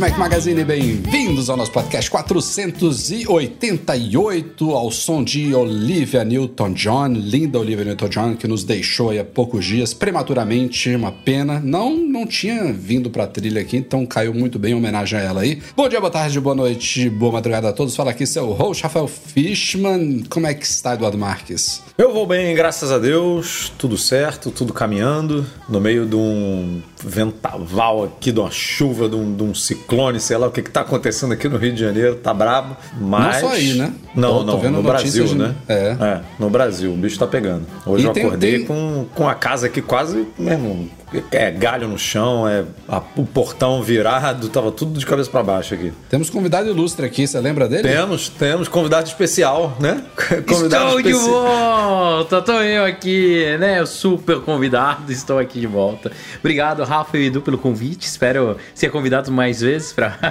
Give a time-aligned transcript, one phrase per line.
[0.00, 8.34] Mac Magazine, bem-vindos ao nosso podcast 488 ao som de Olivia Newton-John, linda Olivia Newton-John,
[8.34, 11.60] que nos deixou há poucos dias prematuramente, uma pena.
[11.60, 15.42] Não, não tinha vindo pra trilha aqui, então caiu muito bem em homenagem a ela
[15.42, 15.60] aí.
[15.76, 17.94] Bom dia, boa tarde, boa noite, boa madrugada a todos.
[17.94, 20.22] Fala aqui seu host, Rafael Fishman.
[20.30, 21.82] Como é que está, Eduardo Marques?
[21.98, 28.04] Eu vou bem, graças a Deus, tudo certo, tudo caminhando, no meio de um ventaval
[28.04, 29.89] aqui, de uma chuva, de um, de um ciclone,
[30.20, 33.42] sei lá o que, que tá acontecendo aqui no Rio de Janeiro, tá brabo, mas...
[33.42, 33.92] Não só aí, né?
[34.14, 35.54] Não, não, no Brasil, de- né?
[35.68, 36.20] É.
[36.38, 37.66] no Brasil, o bicho tá pegando.
[37.86, 40.88] Hoje E eu tem- acordei tem- Com, com a casa aqui quase, mesmo,
[41.32, 45.74] é galho no chão, é a- o portão virado, tava tudo de cabeça para baixo
[45.74, 45.92] aqui.
[46.08, 47.88] Temos convidado ilustre aqui, você lembra dele?
[47.88, 50.02] Temos, temos convidado especial, né?
[50.48, 53.82] Convidado estou de especi- volta, estou eu aqui, né?
[53.82, 56.10] O super convidado, estou aqui de volta.
[56.38, 58.06] Obrigado, Rafa e Edu, pelo convite.
[58.06, 60.10] Espero ser convidado mais vezes para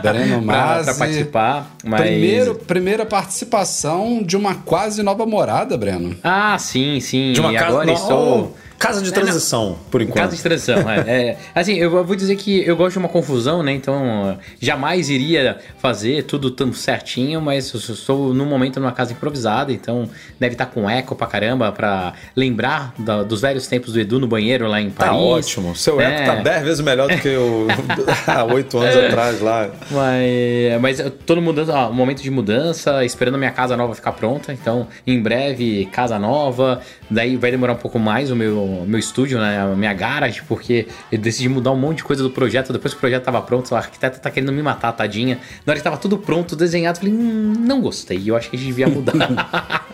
[0.98, 1.76] participar.
[1.84, 2.02] Mas...
[2.02, 6.16] Primeiro, primeira participação de uma quase nova morada, Breno.
[6.24, 7.34] Ah, sim, sim.
[7.34, 8.58] De uma e casa, agora não, estou.
[8.80, 10.18] Casa de transição, por enquanto.
[10.24, 11.38] Casa de transição, é, é.
[11.54, 13.74] Assim, eu vou dizer que eu gosto de uma confusão, né?
[13.74, 19.72] Então, jamais iria fazer tudo tão certinho, mas eu estou no momento numa casa improvisada,
[19.74, 24.20] então deve estar com eco pra caramba pra lembrar da- dos velhos tempos do Edu
[24.20, 25.22] no banheiro lá em Tá Paris.
[25.22, 25.76] ótimo.
[25.76, 26.16] Seu É.
[26.24, 27.68] eco tá 10 vezes melhor do que o
[28.26, 29.70] há oito anos atrás lá.
[29.92, 33.94] Mas, mas eu tô no mudança, ó, momento de mudança, esperando a minha casa nova
[33.94, 34.54] ficar pronta.
[34.54, 36.80] Então, em breve, casa nova.
[37.10, 39.60] Daí vai demorar um pouco mais o meu, meu estúdio, né?
[39.60, 42.72] A minha garagem, porque eu decidi mudar um monte de coisa do projeto.
[42.74, 45.40] Depois que o projeto tava pronto, a arquiteta tá querendo me matar, tadinha.
[45.66, 48.22] Na hora que tava tudo pronto, desenhado, eu falei, hum, não gostei.
[48.26, 49.14] Eu acho que a gente devia mudar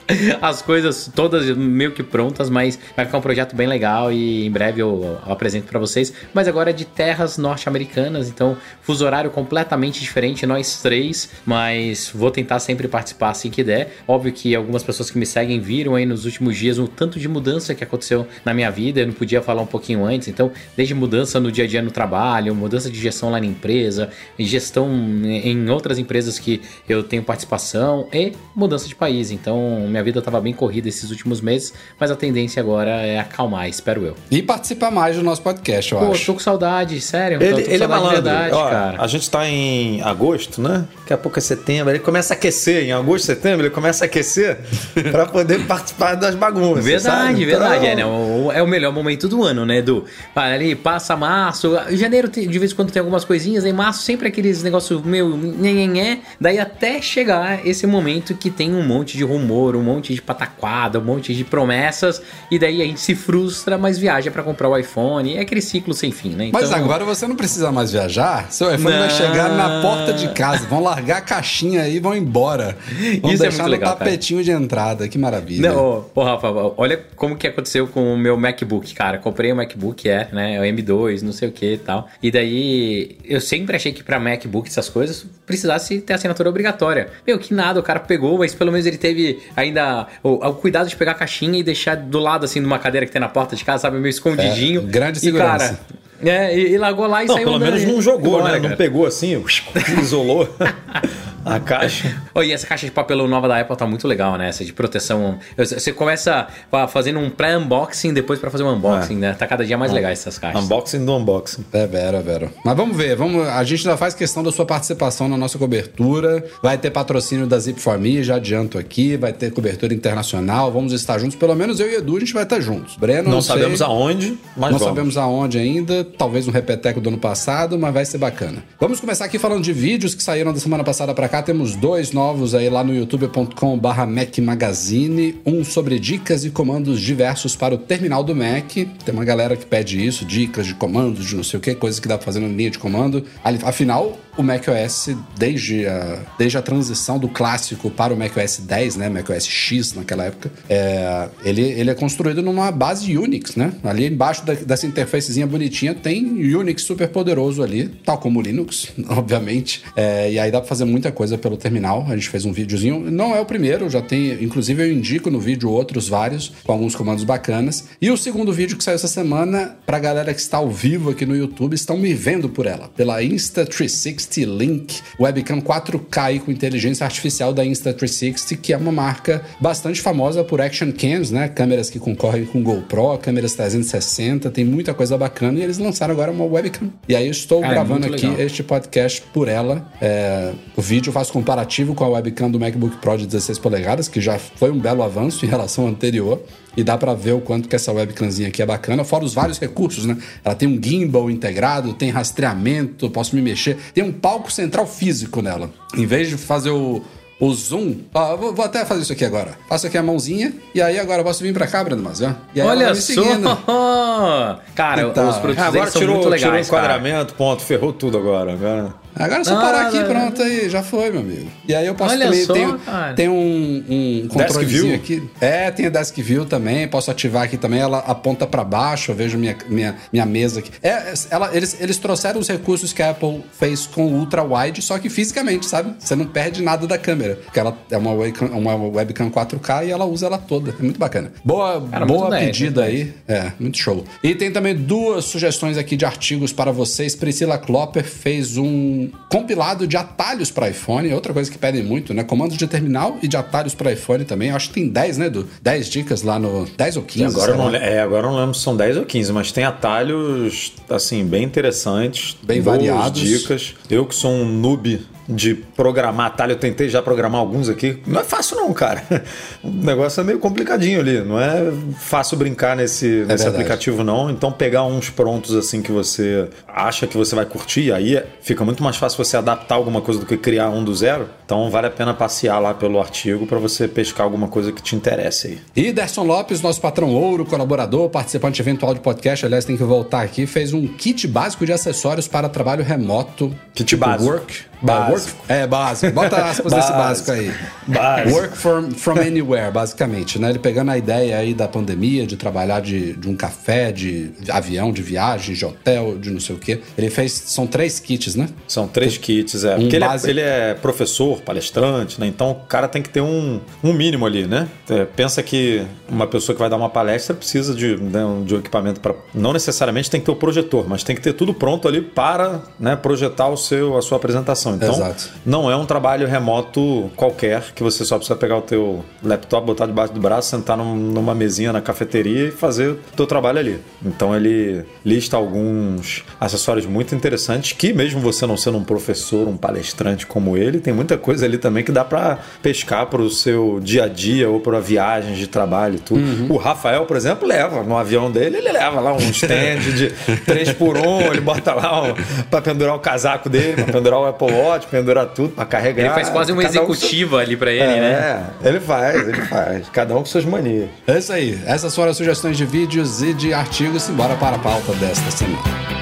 [0.42, 4.52] as coisas todas meio que prontas, mas vai ficar um projeto bem legal e em
[4.52, 6.14] breve eu, eu apresento pra vocês.
[6.34, 12.32] Mas agora é de terras norte-americanas, então fuso horário completamente diferente, nós três, mas vou
[12.32, 13.96] tentar sempre participar assim que der.
[14.08, 17.28] Óbvio que algumas pessoas que me seguem viram aí nos últimos dias o tanto de
[17.28, 20.94] mudança que aconteceu na minha vida, eu não podia falar um pouquinho antes, então desde
[20.94, 24.10] mudança no dia a dia no trabalho, mudança de gestão lá na empresa,
[24.40, 24.90] gestão
[25.24, 29.32] em outras empresas que eu tenho participação e mudança de país.
[29.32, 33.68] Então minha vida estava bem corrida esses últimos meses, mas a tendência agora é acalmar,
[33.68, 34.16] espero eu.
[34.32, 36.26] E participar mais do nosso podcast, eu Pô, acho.
[36.26, 37.42] tô com saudade, sério.
[37.42, 38.12] Ele, tô com ele é malandro.
[38.24, 39.02] verdade, Ó, cara.
[39.02, 40.86] A gente tá em agosto, né?
[41.00, 41.92] Daqui a pouco é setembro.
[41.92, 42.84] Ele começa a aquecer.
[42.86, 44.60] Em agosto, setembro, ele começa a aquecer
[45.12, 46.84] pra poder participar das bagunças.
[46.86, 47.46] Verdade, sabe?
[47.46, 47.76] verdade.
[47.86, 48.06] Então, É, né?
[48.06, 50.06] O- é o melhor momento do ano, né, Edu?
[50.34, 51.78] Para ali, passa março.
[51.92, 53.66] Janeiro, de vez em quando, tem algumas coisinhas.
[53.66, 56.20] Em março, sempre aqueles negócios meio nhenhenhé.
[56.40, 61.00] Daí até chegar esse momento que tem um monte de rumor, um monte de pataquada,
[61.00, 62.22] um monte de promessas.
[62.50, 65.36] E daí a gente se frustra, mas viaja pra comprar o iPhone.
[65.38, 66.50] É aquele ciclo sem fim, né?
[66.54, 68.52] Mas Então- agora você não precisa mais viajar.
[68.52, 69.16] Seu iPhone vai Não.
[69.16, 70.66] chegar na porta de casa.
[70.68, 72.78] Vão largar a caixinha aí e vão embora.
[73.22, 74.06] Vão Isso é deixar muito no legal, cara.
[74.06, 75.08] tapetinho de entrada.
[75.08, 75.72] Que maravilha.
[75.72, 75.78] Não,
[76.14, 79.18] ô, ô, Rafa, olha como que aconteceu com o meu MacBook, cara.
[79.18, 80.60] Comprei o MacBook Air, né?
[80.60, 82.08] O M2, não sei o que e tal.
[82.22, 87.10] E daí, eu sempre achei que pra MacBook, essas coisas, precisasse ter assinatura obrigatória.
[87.26, 90.88] Meu, que nada, o cara pegou, mas pelo menos ele teve ainda o, o cuidado
[90.88, 93.30] de pegar a caixinha e deixar do lado, assim, de uma cadeira que tem na
[93.30, 93.98] porta de casa, sabe?
[93.98, 94.82] Meio escondidinho.
[94.82, 95.80] É, grande E, segurança.
[96.22, 98.54] cara, é, e, e largou lá e Não, saiu pelo menos e- não jogou, embora,
[98.54, 98.60] né?
[98.60, 98.70] cara.
[98.70, 99.44] Não pegou assim,
[100.02, 100.48] isolou
[101.46, 102.16] a caixa.
[102.38, 104.50] Oh, e essa caixa de papelão nova da Apple tá muito legal, né?
[104.50, 105.40] Essa de proteção.
[105.58, 109.34] Você começa fa- fazendo um pré-unboxing, depois pra fazer um unboxing, né?
[109.34, 110.62] Tá cada dia mais legal essas caixas.
[110.66, 111.64] Unboxing do unboxing.
[111.72, 112.50] É vero, é vero.
[112.66, 116.44] Mas vamos ver, vamos, a gente ainda faz questão da sua participação na nossa cobertura.
[116.62, 119.16] Vai ter patrocínio da Zip for Me, já adianto aqui.
[119.16, 120.70] Vai ter cobertura internacional.
[120.74, 121.38] Vamos estar juntos.
[121.38, 122.98] Pelo menos eu e Edu, a gente vai estar juntos.
[122.98, 124.84] Breno, Não, sei, sabemos aonde, mas Não vamos.
[124.84, 126.04] sabemos aonde ainda.
[126.04, 128.62] Talvez um repeteco do ano passado, mas vai ser bacana.
[128.78, 131.35] Vamos começar aqui falando de vídeos que saíram da semana passada pra cá.
[131.42, 135.36] Temos dois novos aí lá no youtube.com barra Mac Magazine.
[135.46, 138.72] Um sobre dicas e comandos diversos para o terminal do Mac.
[138.74, 142.00] Tem uma galera que pede isso, dicas de comandos, de não sei o que, coisas
[142.00, 143.24] que dá pra fazer na linha de comando.
[143.64, 149.10] Afinal, o macOS, desde a, desde a transição do clássico para o macOS 10, né?
[149.10, 153.74] macOS X naquela época, é, ele, ele é construído numa base Unix, né?
[153.84, 158.90] Ali embaixo da, dessa interfacezinha bonitinha tem Unix super poderoso ali, tal como o Linux,
[159.10, 159.84] obviamente.
[159.96, 162.06] É, e aí dá pra fazer muita coisa pelo terminal.
[162.10, 163.12] A gente fez um videozinho.
[163.12, 164.44] Não é o primeiro, já tem.
[164.44, 167.86] Inclusive, eu indico no vídeo outros vários, com alguns comandos bacanas.
[168.02, 171.26] E o segundo vídeo que saiu essa semana, pra galera que está ao vivo aqui
[171.26, 177.54] no YouTube, estão me vendo por ela, pela Insta360 Link, webcam 4K com inteligência artificial
[177.54, 181.48] da Insta360, que é uma marca bastante famosa por action cams, né?
[181.48, 185.60] Câmeras que concorrem com GoPro, câmeras 360, tem muita coisa bacana.
[185.60, 186.90] E eles lançaram agora uma webcam.
[187.08, 188.46] E aí eu estou Cara, é gravando muito aqui legal.
[188.46, 189.92] este podcast por ela.
[190.02, 194.20] É, o vídeo faz comparativo com a webcam do MacBook Pro de 16 polegadas, que
[194.22, 196.42] já foi um belo avanço em relação ao anterior.
[196.78, 199.60] E dá pra ver o quanto que essa webcamzinha aqui é bacana, fora os vários
[199.60, 200.18] recursos, né?
[200.44, 205.42] Ela tem um gimbal integrado, tem rastreamento, posso me mexer, tem um palco central físico
[205.42, 205.70] nela.
[205.96, 207.02] Em vez de fazer o,
[207.40, 209.52] o zoom, ó, eu vou, vou até fazer isso aqui agora.
[209.70, 212.34] Faço aqui a mãozinha e aí agora eu posso vir pra cá, Brando Mas, ó.
[212.54, 213.48] E aí Olha vai me seguindo.
[213.66, 214.60] só!
[214.76, 216.84] Cara, Então, os produtos agora tirou, muito tirou o legais, cara.
[216.86, 218.54] enquadramento, ponto, ferrou tudo agora.
[218.54, 219.05] agora.
[219.16, 221.48] Agora é só Ah, parar aqui, não, pronto aí, já foi, meu amigo.
[221.68, 222.46] E aí eu posso Olha também.
[222.46, 223.14] só, tem, cara.
[223.14, 224.96] tem um, um controlezinho view?
[224.96, 225.24] aqui.
[225.40, 226.88] É, tem a Desk View também.
[226.88, 227.80] Posso ativar aqui também.
[227.80, 230.72] Ela aponta pra baixo, eu vejo minha, minha, minha mesa aqui.
[230.84, 234.82] É, ela, eles, eles trouxeram os recursos que a Apple fez com o Ultra Wide,
[234.82, 235.96] só que fisicamente, sabe?
[236.00, 237.36] Você não perde nada da câmera.
[237.46, 240.76] Porque ela é uma webcam, uma webcam 4K e ela usa ela toda.
[240.78, 241.32] É muito bacana.
[241.44, 243.14] Boa, Cara, boa muito 10, pedida muito aí.
[243.28, 244.04] É, muito show.
[244.22, 247.16] E tem também duas sugestões aqui de artigos para vocês.
[247.16, 252.24] Priscila Klopper fez um compilado de atalhos para iPhone, outra coisa que pedem muito, né?
[252.24, 254.50] Comandos de terminal e de atalhos para iPhone também.
[254.50, 255.48] Eu acho que tem 10, né, Du?
[255.62, 257.26] 10 dicas lá no 10 ou 15.
[257.26, 259.64] agora, eu não, é, agora eu não lembro se são 10 ou 15, mas tem
[259.64, 262.38] atalhos, assim, bem interessantes.
[262.44, 263.22] Bem variados.
[263.22, 263.76] dicas.
[263.90, 268.02] Eu que sou um noob de programar atalho, eu tentei já programar alguns aqui.
[268.06, 269.04] Não é fácil não, cara.
[269.64, 271.22] O negócio é meio complicadinho ali.
[271.22, 273.48] Não é fácil brincar nesse, nesse verdade.
[273.50, 274.30] aplicativo não.
[274.30, 278.64] Então pegar uns prontos assim que você acha que você vai curtir, aí é- fica
[278.64, 281.28] muito mais fácil você adaptar alguma coisa do que criar um do zero.
[281.46, 284.96] Então vale a pena passear lá pelo artigo para você pescar alguma coisa que te
[284.96, 285.60] interesse aí.
[285.76, 290.22] E Derson Lopes, nosso patrão ouro, colaborador, participante eventual de podcast, aliás, tem que voltar
[290.22, 293.54] aqui, fez um kit básico de acessórios para trabalho remoto.
[293.74, 294.32] Kit tipo básico.
[294.32, 294.56] Work.
[294.82, 295.12] Básico.
[295.38, 296.14] Work- é, básico.
[296.14, 297.52] Bota aspas nesse básico aí.
[297.88, 298.30] Básico.
[298.36, 300.50] Work from, from anywhere, basicamente, né?
[300.50, 304.92] Ele pegando a ideia aí da pandemia, de trabalhar de, de um café, de avião,
[304.92, 306.82] de viagem, de hotel, de não sei o quê.
[306.98, 308.48] Ele fez, são três kits, né?
[308.68, 309.76] São três kits, é.
[309.76, 312.28] Porque ele, é, ele é professor, palestrante, né?
[312.28, 314.68] Então o cara tem que ter um, um mínimo ali, né?
[314.90, 318.56] É, pensa que uma pessoa que vai dar uma palestra precisa de, né, um- de
[318.56, 319.16] um equipamento para.
[319.34, 322.62] Não necessariamente tem que ter o projetor, mas tem que ter tudo pronto ali para
[322.80, 324.65] né, projetar o seu, a sua apresentação.
[324.74, 325.30] Então Exato.
[325.46, 329.86] não é um trabalho remoto qualquer que você só precisa pegar o teu laptop, botar
[329.86, 333.80] debaixo do braço, sentar num- numa mesinha na cafeteria e fazer o teu trabalho ali.
[334.04, 339.58] Então ele lista alguns acessórios muito interessantes que mesmo você não sendo um professor, um
[339.58, 343.80] palestrante como ele, tem muita coisa ali também que dá para pescar para o seu
[343.82, 346.54] dia a dia ou para viagens de trabalho e tudo.
[346.54, 350.10] O Rafael, por exemplo, leva no avião dele, ele leva lá um stand de
[350.46, 352.14] 3 por 1 ele bota lá um,
[352.50, 356.06] para pendurar o casaco dele, para pendurar o Apple Watch, pendurar tudo, para carregar.
[356.06, 358.48] Ele faz quase uma Cada um executiva ali pra ele, é, né?
[358.64, 359.90] ele faz, ele faz.
[359.90, 360.90] Cada um com suas manias.
[361.08, 361.60] É isso aí.
[361.66, 364.04] Essas foram as sugestões de vídeos e de artigos.
[364.04, 365.95] Simbora para a pauta desta semana.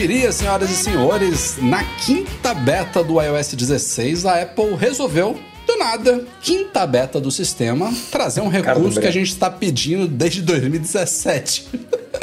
[0.00, 6.24] Diria, senhoras e senhores, na quinta beta do iOS 16, a Apple resolveu, do nada,
[6.40, 11.68] quinta beta do sistema, trazer um recurso que a gente está pedindo desde 2017.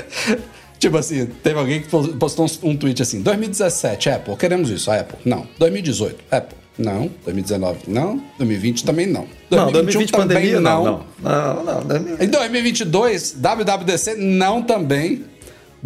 [0.79, 5.19] tipo assim, teve alguém que postou um, tweet assim: 2017, Apple, queremos isso, a Apple.
[5.23, 5.47] Não.
[5.59, 6.57] 2018, Apple.
[6.79, 7.11] Não.
[7.25, 8.17] 2019, não.
[8.39, 9.27] 2020 também não.
[9.51, 11.05] Não, 2021 2020 pandemia, também não.
[11.21, 11.83] Não, não, não.
[11.83, 12.23] 2020.
[12.23, 15.36] em 2022, WWDC não também.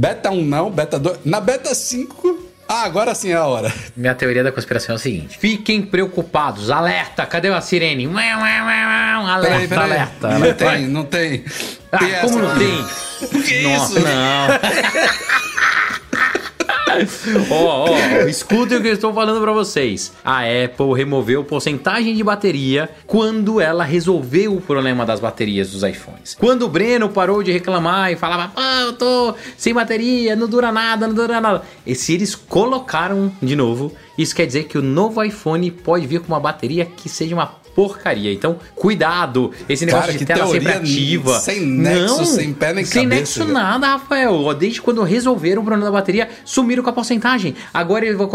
[0.01, 1.20] Beta 1 não, beta 2.
[1.25, 2.50] Na beta 5.
[2.67, 3.72] Ah, agora sim é a hora.
[3.96, 8.08] Minha teoria da conspiração é o seguinte: fiquem preocupados, alerta, cadê a sirene?
[8.08, 9.84] Uau, uau, uau, Alerta, Peraí, peraí.
[9.91, 10.65] alerta, Não alerta.
[10.72, 11.46] tem, não tem.
[11.91, 12.86] Ah, Tem essa como não tem?
[13.46, 14.08] Que Nossa, isso?
[14.08, 14.48] não.
[17.50, 20.12] Ó, ó, escutem o que eu estou falando pra vocês.
[20.24, 26.36] A Apple removeu porcentagem de bateria quando ela resolveu o problema das baterias dos iPhones.
[26.39, 30.71] Quando o Breno parou de reclamar e falava, ah, eu tô sem bateria, não dura
[30.71, 31.62] nada, não dura nada.
[31.86, 36.19] E se eles colocaram de novo, isso quer dizer que o novo iPhone pode vir
[36.19, 38.32] com uma bateria que seja uma porcaria.
[38.34, 39.51] Então, cuidado.
[39.70, 41.40] Esse negócio Cara, de tela sempre ativa.
[41.40, 43.54] sem nexo, sem pé nem sem cabeça, nexo velho.
[43.54, 44.54] nada, Rafael.
[44.54, 47.56] Desde quando resolveram o problema da bateria, sumiram com a porcentagem.
[47.74, 48.30] Agora eles vão,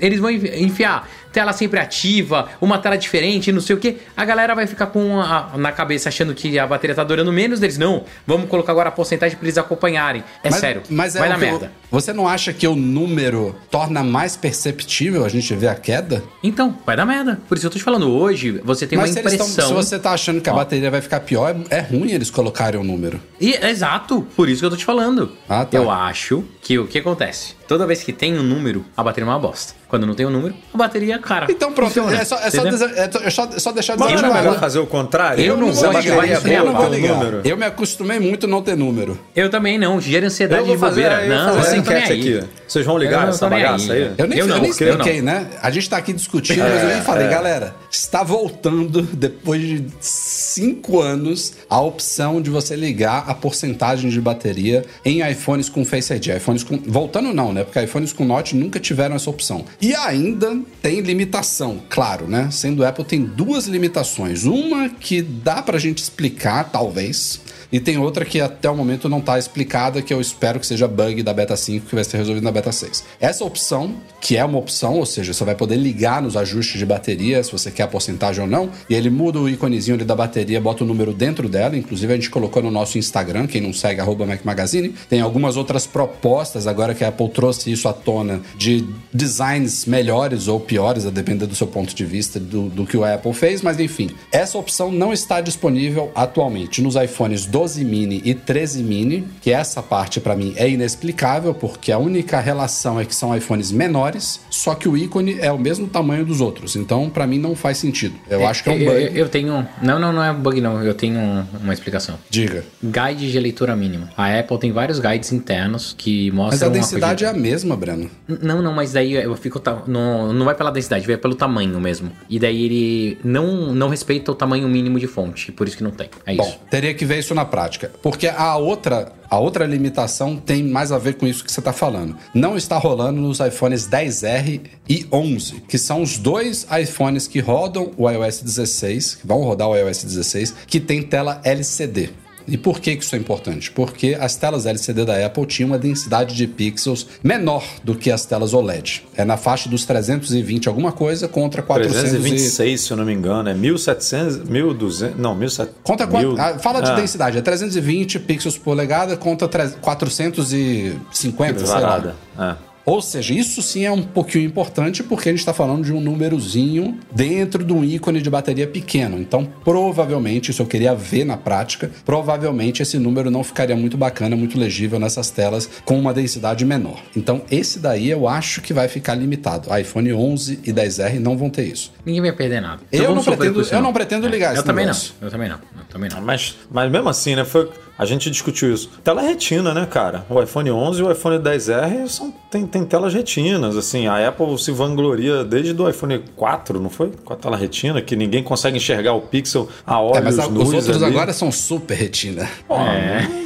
[0.00, 3.96] eles vão enfi- enfiar tela sempre ativa, uma tela diferente, não sei o que.
[4.16, 7.58] A galera vai ficar com a, na cabeça achando que a bateria tá durando menos
[7.58, 7.76] deles.
[7.76, 10.22] Não, vamos colocar agora a porcentagem pra eles acompanharem.
[10.44, 11.72] É Mas- sério, mas é vai na que eu- merda.
[11.90, 16.22] Você não acha que o número torna mais perceptível a gente ver a queda?
[16.42, 17.40] Então, vai dar merda.
[17.48, 19.46] Por isso eu tô te falando, hoje você tem Mas uma impressão...
[19.54, 20.56] tão- se você tá achando que a Ó.
[20.56, 23.20] bateria vai ficar pior, é, é ruim eles colocarem o número.
[23.40, 25.32] E, exato, por isso que eu tô te falando.
[25.48, 25.76] Ah, tá.
[25.76, 27.54] Eu acho que o que acontece?
[27.68, 29.72] Toda vez que tem um número, a bateria é uma bosta.
[29.94, 31.46] Quando não tem um número, a bateria, cara.
[31.48, 33.96] Então pronto, funciona, é só, é só, desa- é só- é só- é só deixar
[33.96, 35.44] Mas não é melhor fazer o contrário?
[35.44, 37.14] Eu não vou a ligar, é eu não vou ligar.
[37.14, 37.40] número.
[37.44, 39.16] Eu me acostumei muito não ter número.
[39.36, 41.22] Eu também não, gera ansiedade Eu vou de fazer, bobeira.
[41.24, 42.48] eu vou não, fazer essa não nem enquete aqui.
[42.66, 44.10] Vocês vão ligar essa bagaça aí?
[44.18, 44.90] Eu nem, Eu eu não, nem eu não.
[44.90, 45.46] expliquei, né?
[45.62, 51.00] A gente tá aqui discutindo, mas eu nem falei, galera, está voltando, depois de cinco
[51.00, 56.28] anos, a opção de você ligar a porcentagem de bateria em iPhones com Face ID.
[56.36, 56.78] iPhones com.
[56.78, 57.64] Voltando não, né?
[57.64, 59.64] Porque iPhones com Note nunca tiveram essa opção.
[59.80, 62.48] E ainda tem limitação, claro, né?
[62.50, 64.44] Sendo Apple, tem duas limitações.
[64.44, 67.40] Uma que dá pra gente explicar, talvez.
[67.74, 70.86] E tem outra que até o momento não tá explicada, que eu espero que seja
[70.86, 73.02] bug da beta 5, que vai ser resolvido na beta 6.
[73.18, 76.86] Essa opção, que é uma opção, ou seja, você vai poder ligar nos ajustes de
[76.86, 80.60] bateria, se você quer a porcentagem ou não, e ele muda o íconezinho da bateria,
[80.60, 84.00] bota o número dentro dela, inclusive a gente colocou no nosso Instagram, quem não segue,
[84.00, 84.94] arroba Mac Magazine.
[85.08, 90.46] Tem algumas outras propostas, agora que a Apple trouxe isso à tona, de designs melhores
[90.46, 93.62] ou piores, a depender do seu ponto de vista, do, do que o Apple fez,
[93.62, 99.24] mas enfim, essa opção não está disponível atualmente nos iPhones 12 mini e 13 mini,
[99.40, 103.70] que essa parte para mim é inexplicável, porque a única relação é que são iPhones
[103.72, 106.76] menores, só que o ícone é o mesmo tamanho dos outros.
[106.76, 108.14] Então, para mim não faz sentido.
[108.28, 109.02] Eu acho que é um Eu- bug.
[109.02, 109.66] Eu, eu tenho.
[109.82, 110.82] Não, não, não é bug, não.
[110.82, 112.18] Eu tenho um- uma explicação.
[112.30, 112.64] Diga.
[112.82, 114.10] Guide de leitura mínima.
[114.16, 116.68] A Apple tem vários guides internos que Mas mostram.
[116.68, 118.10] a uma densidade é a mesma, Breno.
[118.42, 119.60] Não, não, mas daí eu fico.
[119.86, 122.10] Não, não vai pela densidade, vai pelo tamanho mesmo.
[122.28, 125.52] E daí ele não, não respeita o tamanho mínimo de fonte.
[125.52, 126.08] Por isso que não tem.
[126.26, 126.58] É Bom, isso.
[126.70, 127.90] teria que ver isso na prática.
[128.02, 131.72] Porque a outra, a outra limitação tem mais a ver com isso que você está
[131.72, 132.16] falando.
[132.34, 137.90] Não está rolando nos iPhones 10R e 11, que são os dois iPhones que rodam
[137.96, 142.23] o iOS 16, que vão rodar o iOS 16, que tem tela LCD.
[142.46, 143.70] E por que que isso é importante?
[143.70, 148.26] Porque as telas LCD da Apple tinham uma densidade de pixels menor do que as
[148.26, 149.02] telas OLED.
[149.16, 152.00] É na faixa dos 320 alguma coisa contra 400 e...
[152.10, 155.74] 326, se eu não me engano, é 1700, 1200, não, 1700.
[155.82, 159.70] Conta quatro, mil- ah, fala de Ah, densidade, é 320 pixels por polegada contra tre-
[159.80, 162.14] 450, sei lá.
[162.38, 162.73] É.
[162.86, 166.00] Ou seja, isso sim é um pouquinho importante porque a gente está falando de um
[166.00, 169.18] númerozinho dentro de um ícone de bateria pequeno.
[169.18, 174.36] Então, provavelmente, isso eu queria ver na prática, provavelmente esse número não ficaria muito bacana,
[174.36, 177.00] muito legível nessas telas com uma densidade menor.
[177.16, 179.68] Então, esse daí eu acho que vai ficar limitado.
[179.78, 181.92] iPhone 11 e 10R não vão ter isso.
[182.04, 182.82] Ninguém vai perder nada.
[182.92, 185.14] Eu vamos não pretendo- eu não pretendo ligar Eu esse também negócio.
[185.20, 185.26] não.
[185.28, 185.56] Eu também não.
[185.56, 186.20] Eu também não.
[186.20, 187.44] Mas, mas mesmo assim, né?
[187.44, 188.90] Foi, a gente discutiu isso.
[189.02, 190.24] Tela retina, né, cara?
[190.28, 193.76] O iPhone 11 e o iPhone 10R são, tem, tem telas retinas.
[193.76, 197.10] Assim, a Apple se vangloria desde do iPhone 4, não foi?
[197.24, 200.46] Com a tela retina, que ninguém consegue enxergar o pixel a É, olhos mas a-
[200.48, 201.14] os outros ali.
[201.14, 202.48] agora são super retina.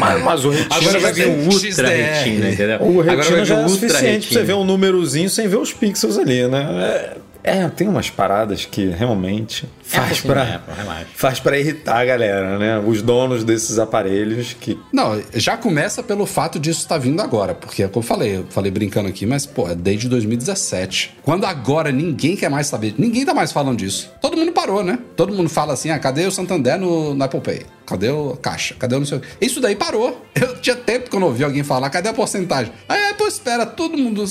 [0.00, 1.86] Mas, mas o retina, Agora vai vir um o Ultra XDR.
[1.86, 2.78] Retina, entendeu?
[2.80, 4.56] o Agora retina vai já vir é o suficiente pra você ver Retina.
[4.56, 6.66] um númerozinho sem ver os pixels ali, né?
[6.80, 7.16] É,
[7.48, 11.06] é, tem umas paradas que realmente faz assim, pra né, Apple, relaxa.
[11.14, 12.78] faz para irritar a galera, né?
[12.78, 17.82] Os donos desses aparelhos que Não, já começa pelo fato disso estar vindo agora, porque
[17.82, 21.18] é o que eu falei, eu falei brincando aqui, mas pô, é desde 2017.
[21.22, 24.10] Quando agora ninguém quer mais saber, ninguém tá mais falando disso.
[24.20, 24.98] Todo mundo parou, né?
[25.16, 27.66] Todo mundo fala assim: ah, cadê o Santander no, no Apple Pay?
[27.86, 28.74] Cadê o caixa?
[28.78, 29.28] Cadê o não sei o quê?
[29.40, 30.22] Isso daí parou.
[30.34, 32.72] Eu tinha tempo que eu não ouvi alguém falar, cadê a porcentagem?
[32.88, 34.24] Aí a Apple espera todo mundo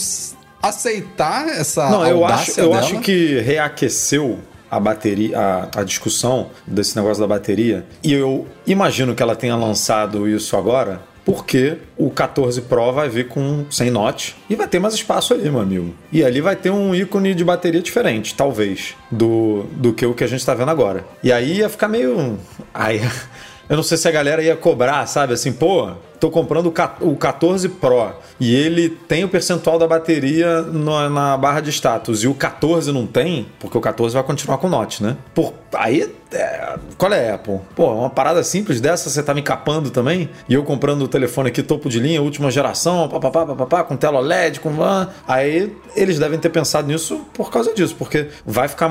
[0.62, 2.80] aceitar essa Não, eu acho, eu dela.
[2.80, 7.86] acho que reaqueceu a bateria, a, a discussão desse negócio da bateria.
[8.04, 11.02] E eu imagino que ela tenha lançado isso agora.
[11.28, 15.50] Porque o 14 Pro vai vir com 100 note e vai ter mais espaço ali,
[15.50, 15.94] meu amigo.
[16.10, 20.24] E ali vai ter um ícone de bateria diferente, talvez, do, do que o que
[20.24, 21.06] a gente está vendo agora.
[21.22, 22.40] E aí ia ficar meio.
[22.74, 23.02] Aí,
[23.68, 25.34] eu não sei se a galera ia cobrar, sabe?
[25.34, 31.38] Assim, pô, tô comprando o 14 Pro e ele tem o percentual da bateria na
[31.38, 35.02] barra de status e o 14 não tem, porque o 14 vai continuar com Note,
[35.02, 35.18] né?
[35.34, 37.60] Por, aí, é, qual é, Apple?
[37.76, 40.30] Pô, uma parada simples dessa, você tá me capando também?
[40.50, 44.20] E eu comprando o telefone aqui topo de linha, última geração, papapá, papapá, com tela
[44.20, 45.10] LED, com van.
[45.28, 48.88] Aí eles devem ter pensado nisso por causa disso, porque vai ficar.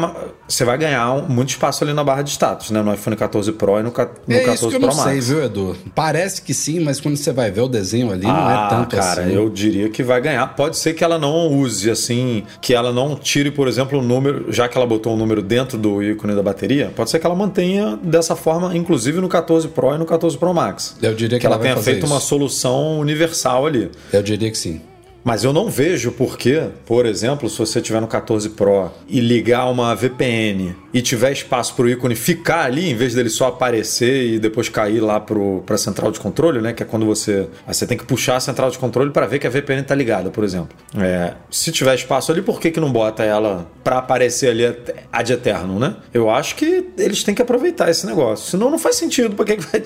[0.48, 2.82] Você vai ganhar muito espaço ali na barra de status, né?
[2.82, 5.10] No iPhone 14 Pro e no, no é 14 isso que eu Pro não Max.
[5.10, 5.76] sei, viu, Edu?
[5.94, 8.96] Parece que sim, mas quando você vai ver o desenho ali, não Ah, é tanto
[8.96, 9.34] cara, assim.
[9.34, 10.46] eu diria que vai ganhar.
[10.54, 14.52] Pode ser que ela não use assim, que ela não tire, por exemplo, o número,
[14.52, 17.34] já que ela botou um número dentro do ícone da bateria, pode ser que ela
[17.34, 20.96] mantenha dessa forma, inclusive no 14 Pro e no 14 Pro Max.
[21.02, 22.12] Eu diria que, Que ela ela tenha feito isso.
[22.12, 23.90] uma solução universal ali.
[24.12, 24.80] Eu diria que sim.
[25.26, 29.18] Mas eu não vejo por que, por exemplo, se você tiver no 14 Pro e
[29.18, 33.48] ligar uma VPN e tiver espaço para o ícone ficar ali, em vez dele só
[33.48, 36.72] aparecer e depois cair lá para a central de controle, né?
[36.72, 37.48] Que é quando você.
[37.66, 39.96] aí você tem que puxar a central de controle para ver que a VPN está
[39.96, 40.68] ligada, por exemplo.
[40.96, 44.64] É, se tiver espaço ali, por que, que não bota ela para aparecer ali
[45.12, 45.96] ad eterno, né?
[46.14, 48.48] Eu acho que eles têm que aproveitar esse negócio.
[48.48, 49.34] Senão não faz sentido.
[49.34, 49.82] Para que, que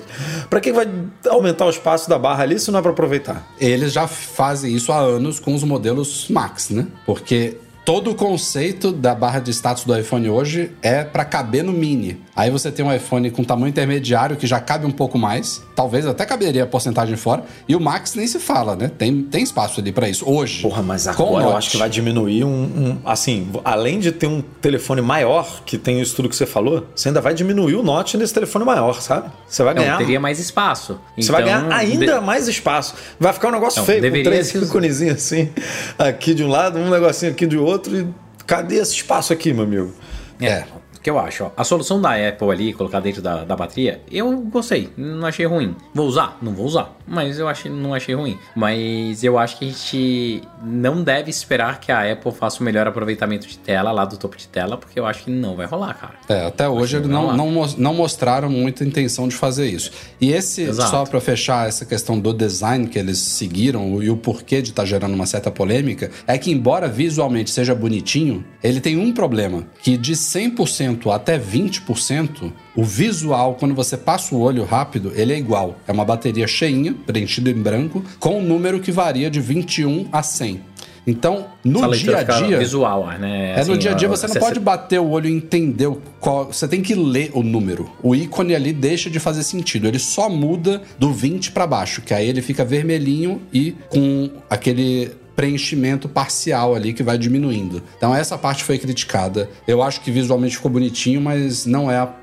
[0.47, 0.87] pra que vai
[1.27, 3.51] aumentar o espaço da barra ali se não é para aproveitar?
[3.59, 6.87] Eles já fazem isso há anos com os modelos Max, né?
[7.05, 11.73] Porque todo o conceito da barra de status do iPhone hoje é para caber no
[11.73, 12.21] mini.
[12.35, 16.05] Aí você tem um iPhone com tamanho intermediário que já cabe um pouco mais, talvez
[16.07, 18.89] até caberia a porcentagem fora, e o Max nem se fala, né?
[18.97, 20.61] Tem, tem espaço ali para isso hoje.
[20.61, 24.41] Porra, mas agora eu acho que vai diminuir um, um- Assim, além de ter um
[24.61, 28.15] telefone maior, que tem isso tudo que você falou, você ainda vai diminuir o Note
[28.15, 29.29] nesse telefone maior, sabe?
[29.47, 29.97] Você vai Não, ganhar.
[29.97, 30.99] teria mais espaço.
[31.17, 32.93] Você vai ganhar Então, ainda de- mais espaço.
[33.19, 35.49] Vai ficar um negócio Não, feio, com três íconezinhos assim,
[35.97, 37.70] aqui de um lado, um negocinho aqui de outro.
[37.75, 38.07] E
[38.45, 39.93] cadê esse espaço aqui, meu amigo?
[40.41, 40.65] É.
[41.01, 41.51] Que eu acho, ó.
[41.57, 44.89] A solução da Apple ali, colocar dentro da, da bateria, eu gostei.
[44.95, 45.75] Não achei ruim.
[45.93, 46.37] Vou usar?
[46.41, 46.95] Não vou usar.
[47.07, 48.37] Mas eu achei, não achei ruim.
[48.55, 52.87] Mas eu acho que a gente não deve esperar que a Apple faça o melhor
[52.87, 55.93] aproveitamento de tela lá do topo de tela, porque eu acho que não vai rolar,
[55.95, 56.13] cara.
[56.29, 59.91] É, até hoje eles não, não, não mostraram muita intenção de fazer isso.
[60.19, 60.89] E esse, Exato.
[60.89, 64.85] só para fechar essa questão do design que eles seguiram e o porquê de estar
[64.85, 69.97] gerando uma certa polêmica, é que embora visualmente seja bonitinho, ele tem um problema, que
[69.97, 75.77] de 100% até 20%, o visual, quando você passa o olho rápido, ele é igual.
[75.87, 80.23] É uma bateria cheinha, preenchida em branco, com um número que varia de 21 a
[80.23, 80.71] 100.
[81.05, 82.59] Então, no Essa dia leitura a fica dia...
[82.59, 83.51] visual, né?
[83.51, 85.99] É no Assim, dia a dia você não pode bater o olho e entender o
[86.19, 86.51] qual.
[86.51, 87.89] Você tem que ler o número.
[88.03, 89.87] O ícone ali deixa de fazer sentido.
[89.87, 95.11] Ele só muda do 20 para baixo, que aí ele fica vermelhinho e com aquele
[95.35, 97.81] preenchimento parcial ali que vai diminuindo.
[97.97, 99.49] Então essa parte foi criticada.
[99.67, 102.13] Eu acho que visualmente ficou bonitinho, mas não é a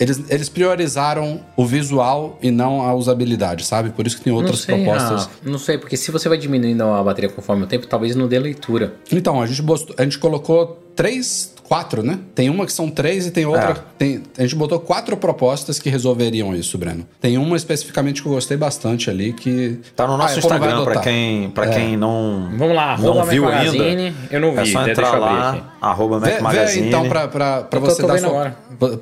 [0.00, 3.90] eles, eles priorizaram o visual e não a usabilidade, sabe?
[3.90, 5.24] Por isso que tem Não outras sei, propostas.
[5.26, 8.26] ah, não sei, porque se você vai diminuindo a bateria conforme o tempo, talvez não
[8.26, 8.94] dê leitura.
[9.12, 9.62] Então, a gente,
[9.96, 12.18] a gente colocou três, quatro, né?
[12.34, 13.70] Tem uma que são três e tem outra.
[13.72, 13.76] É.
[13.98, 17.06] Tem, a gente botou quatro propostas que resolveriam isso, Breno.
[17.20, 19.78] Tem uma especificamente que eu gostei bastante ali que.
[19.94, 22.96] Tá no nosso a Apple não vai Instagram, pra quem, pra quem não, Vamos lá,
[22.96, 23.72] não viu Mac ainda.
[23.78, 24.14] Magazine.
[24.30, 25.62] Eu não vi, É só deixa entrar eu abrir lá, aqui.
[25.80, 26.82] arroba Mac Vê, vê Magazine.
[26.82, 28.56] aí, então, pra, pra, pra você tô dar sua, agora.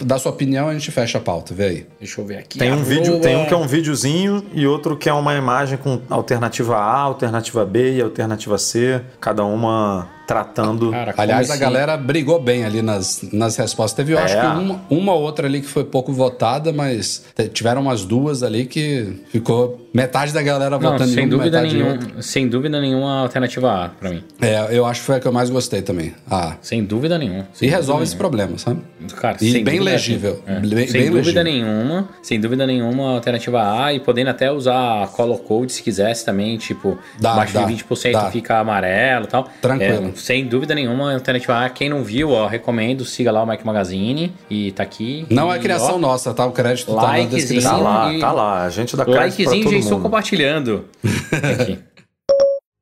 [0.04, 1.54] dar sua opinião, a gente fecha a pauta.
[1.54, 1.86] Vê aí.
[2.00, 2.58] Deixa eu ver aqui.
[2.58, 5.34] Tem um Arroba- vídeo, tem um que é um videozinho e outro que é uma
[5.36, 10.90] imagem com alternativa A, alternativa B e alternativa C, cada uma tratando.
[10.90, 13.96] Cara, Aliás, a galera brigou bem ali nas, nas respostas.
[13.96, 14.22] Teve, eu É.
[14.22, 18.66] acho que uma, uma outra ali que foi pouco votada, mas tiveram umas duas ali
[18.66, 22.02] que ficou metade da galera Não, votando em sem uma, dúvida metade em nenhuma.
[22.04, 22.22] outra.
[22.22, 24.22] Sem dúvida nenhuma alternativa A pra mim.
[24.40, 26.14] É, eu acho que foi a que eu mais gostei também.
[26.30, 26.54] Ah.
[26.62, 27.46] Sem dúvida nenhuma.
[27.54, 28.80] E Sem resolve dúvida esse problema, sabe?
[29.00, 29.16] nenhuma.
[29.20, 30.42] Cara, E sem bem dúvida, legível.
[30.46, 30.60] é.
[30.60, 31.44] Bem- sem bem dúvida legível.
[31.68, 32.08] nenhuma.
[32.22, 36.98] Sem dúvida nenhuma alternativa A e podendo até usar color code se quisesse também, tipo,
[37.20, 38.30] Dá, abaixo dá, de 20% dá.
[38.30, 39.48] fica amarelo e tal.
[39.62, 40.08] Tranquilo.
[40.14, 41.70] É, sem dúvida nenhuma alternativa A.
[41.70, 45.24] Quem não viu, ó, recomendo, siga lá o Mac Magazine e tá aqui.
[45.30, 46.44] Não E, é criação ó, nossa, tá?
[46.46, 47.70] O crédito tá na descrição.
[47.72, 48.64] Tá lá, e- tá lá.
[48.64, 50.84] A gente dá crédito pra todo estou compartilhando.
[51.32, 51.78] aqui.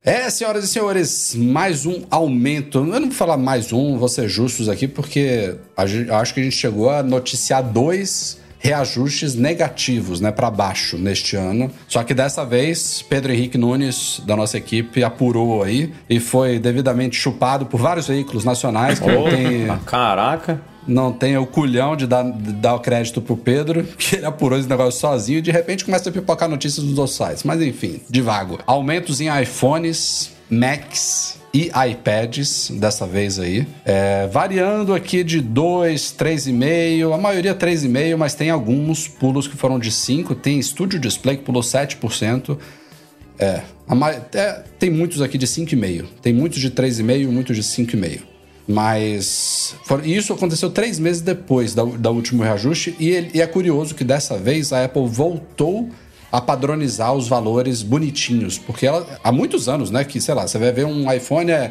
[0.06, 2.76] É, senhoras e senhores, mais um aumento.
[2.76, 6.42] Eu não vou falar mais um, vou ser justos aqui, porque gente- acho que a
[6.42, 11.70] gente chegou a noticiar dois reajustes negativos, né, para baixo neste ano.
[11.88, 17.16] Só que dessa vez, Pedro Henrique Nunes, da nossa equipe, apurou aí e foi devidamente
[17.16, 20.60] chupado por vários veículos nacionais que não tem, Caraca.
[20.86, 24.58] Não tem o culhão de dar, de dar o crédito pro Pedro, que ele apurou
[24.58, 27.42] esse negócio sozinho e de repente começa a pipocar notícias dos outros sites.
[27.42, 28.58] Mas enfim, devago.
[28.66, 33.66] Aumentos em iPhones, Macs e iPads, dessa vez aí.
[33.84, 39.78] É, variando aqui de 2, 3,5, a maioria 3,5, mas tem alguns pulos que foram
[39.78, 40.34] de 5.
[40.34, 42.58] Tem Studio Display que pulou 7%.
[43.38, 43.62] É,
[44.32, 46.06] é, tem muitos aqui de 5,5.
[46.20, 48.33] Tem muitos de 3,5 e muitos de 5,5.
[48.66, 53.46] Mas for, isso aconteceu três meses depois da, da último reajuste, e, ele, e é
[53.46, 55.90] curioso que dessa vez a Apple voltou
[56.34, 60.58] a padronizar os valores bonitinhos, porque ela há muitos anos, né, que sei lá, você
[60.58, 61.70] vai ver um iPhone é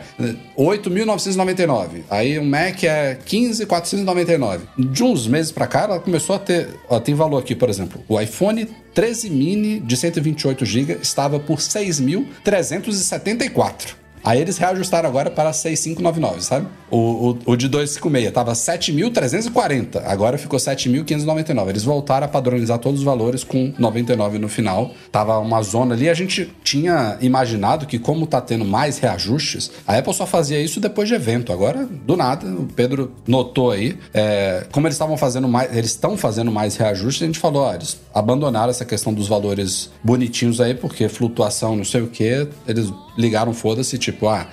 [0.57, 4.61] 8.999, aí um Mac é 15.499.
[4.77, 8.01] De uns meses para cá ela começou a ter, ó, tem valor aqui, por exemplo,
[8.07, 13.95] o iPhone 13 mini de 128 GB estava por 6.374.
[14.23, 16.67] Aí eles reajustaram agora para 6.599, sabe?
[16.89, 21.69] O, o, o de 256 tava 7.340, agora ficou 7.599.
[21.69, 24.91] Eles voltaram a padronizar todos os valores com 99 no final.
[25.11, 26.09] Tava uma zona ali.
[26.09, 30.79] A gente tinha imaginado que, como tá tendo mais reajustes, a Apple só fazia isso
[30.79, 31.51] depois de evento.
[31.51, 33.97] Agora, do nada, o Pedro notou aí.
[34.13, 37.73] É, como eles estavam fazendo mais, eles estão fazendo mais reajustes, a gente falou, ó,
[37.73, 42.91] eles abandonaram essa questão dos valores bonitinhos aí, porque flutuação, não sei o que, eles
[43.17, 44.47] ligaram foda-se, tipo, ah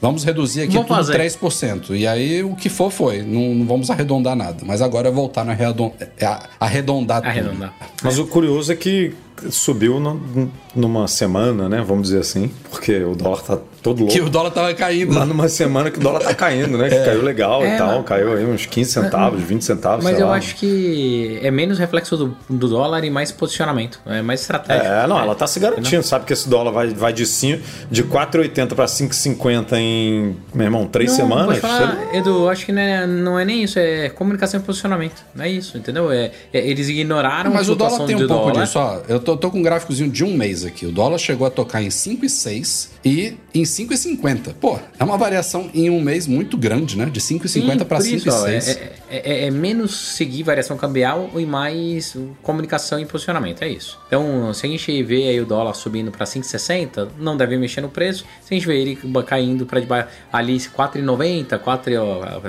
[0.00, 1.18] Vamos reduzir aqui vamos tudo fazer.
[1.18, 1.96] 3%.
[1.96, 3.22] E aí o que for foi.
[3.22, 4.62] Não, não vamos arredondar nada.
[4.64, 7.30] Mas agora é voltar no arredondar, é arredondar tudo.
[7.30, 7.74] Arredondar.
[8.02, 9.14] Mas o curioso é que
[9.50, 11.82] subiu no, numa semana, né?
[11.86, 14.12] Vamos dizer assim, porque o dólar tá todo louco.
[14.12, 15.14] Que o dólar tava caindo.
[15.14, 16.88] Lá numa semana que o dólar tá caindo, né?
[16.88, 17.04] Que é.
[17.04, 17.98] caiu legal é, e tal.
[17.98, 18.06] Mas...
[18.06, 20.04] Caiu aí uns 15 centavos, 20 centavos.
[20.04, 20.34] Mas eu lá.
[20.34, 24.00] acho que é menos reflexo do, do, dólar e mais posicionamento.
[24.06, 24.86] É mais estratégico.
[24.86, 26.02] É, não, ela tá se garantindo.
[26.02, 30.86] Sabe que esse dólar vai, vai de, 5, de 4,80 para 5,50 em, meu irmão,
[30.86, 31.58] três não, semanas.
[31.58, 33.78] Falar, Edu, eu acho que não é, não é nem isso.
[33.78, 35.22] É comunicação e posicionamento.
[35.34, 36.10] Não é isso, entendeu?
[36.10, 38.64] É, é eles ignoraram mas a Mas o dólar tem um pouco dólar.
[38.64, 38.78] disso.
[38.78, 40.86] Ó, eu tô, tô com um gráficozinho de um mês aqui.
[40.86, 44.54] O dólar chegou a tocar em 5,6 e em 5,50.
[44.60, 47.06] Pô, é uma variação em um mês muito grande, né?
[47.06, 48.76] De 5,50 para 5,6.
[48.76, 53.62] É, é, é, menos seguir variação cambial e mais comunicação e posicionamento.
[53.62, 53.96] É isso.
[54.08, 57.88] Então, se a gente vê aí o dólar subindo para 5,60, não deve mexer no
[57.88, 58.24] preço.
[58.42, 61.92] Se a gente vê ele caindo para ali 4,90, 4,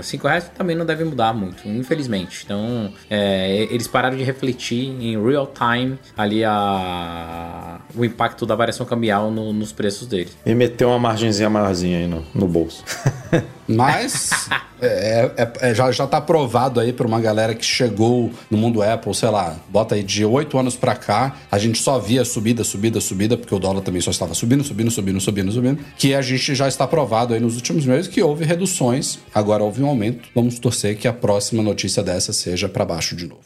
[0.02, 2.41] 5 reais, também não deve mudar muito, infelizmente.
[2.43, 8.86] Então, é, eles pararam de refletir em real time ali a, o impacto da variação
[8.86, 10.36] cambial no, nos preços deles.
[10.48, 12.82] E meteu uma margenzinha maiorzinha aí no, no bolso.
[13.68, 14.48] Mas
[14.82, 18.82] é, é, é, já, já tá provado aí pra uma galera que chegou no mundo
[18.82, 22.64] Apple, sei lá, bota aí de oito anos pra cá, a gente só via subida,
[22.64, 26.22] subida, subida, porque o dólar também só estava subindo, subindo, subindo, subindo, subindo, que a
[26.22, 30.30] gente já está provado aí nos últimos meses que houve reduções, agora houve um aumento.
[30.34, 33.42] Vamos torcer que a próxima notícia dessa seja para baixo de novo.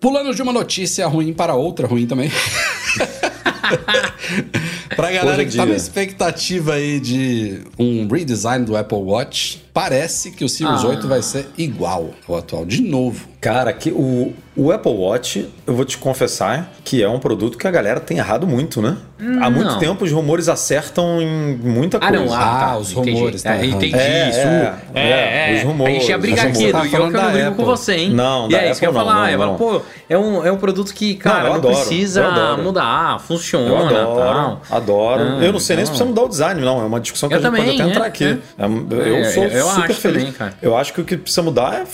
[0.00, 2.32] Pulando de uma notícia ruim para outra ruim também.
[4.96, 10.44] pra galera que tá na expectativa aí de um redesign do Apple Watch, parece que
[10.44, 10.88] o Series ah.
[10.88, 13.29] 8 vai ser igual ao atual, de novo.
[13.40, 17.66] Cara, que o, o Apple Watch, eu vou te confessar que é um produto que
[17.66, 18.98] a galera tem errado muito, né?
[19.18, 19.78] Hum, Há muito não.
[19.78, 22.14] tempo os rumores acertam em muita coisa.
[22.14, 22.76] Ah, não, ah, tá.
[22.76, 23.12] os entendi.
[23.12, 23.42] rumores.
[23.42, 24.38] Tá é, entendi é, isso.
[24.40, 25.96] É, é, é, os rumores.
[25.96, 28.10] A gente ia brigar aqui, tá eu que eu não brigo com você, hein?
[28.10, 29.30] Não, e é isso que eu ia falar.
[29.30, 33.68] Não, não, pô, é um, é um produto que, cara, não, não precisa mudar, funciona.
[33.68, 34.60] Eu adoro, tal.
[34.70, 35.22] adoro.
[35.22, 36.82] Ah, eu não sei nem se precisa mudar o design, não.
[36.82, 38.38] É uma discussão que eu a gente também, pode até entrar aqui.
[38.58, 40.34] Eu sou super feliz.
[40.60, 41.84] Eu acho que o que precisa mudar é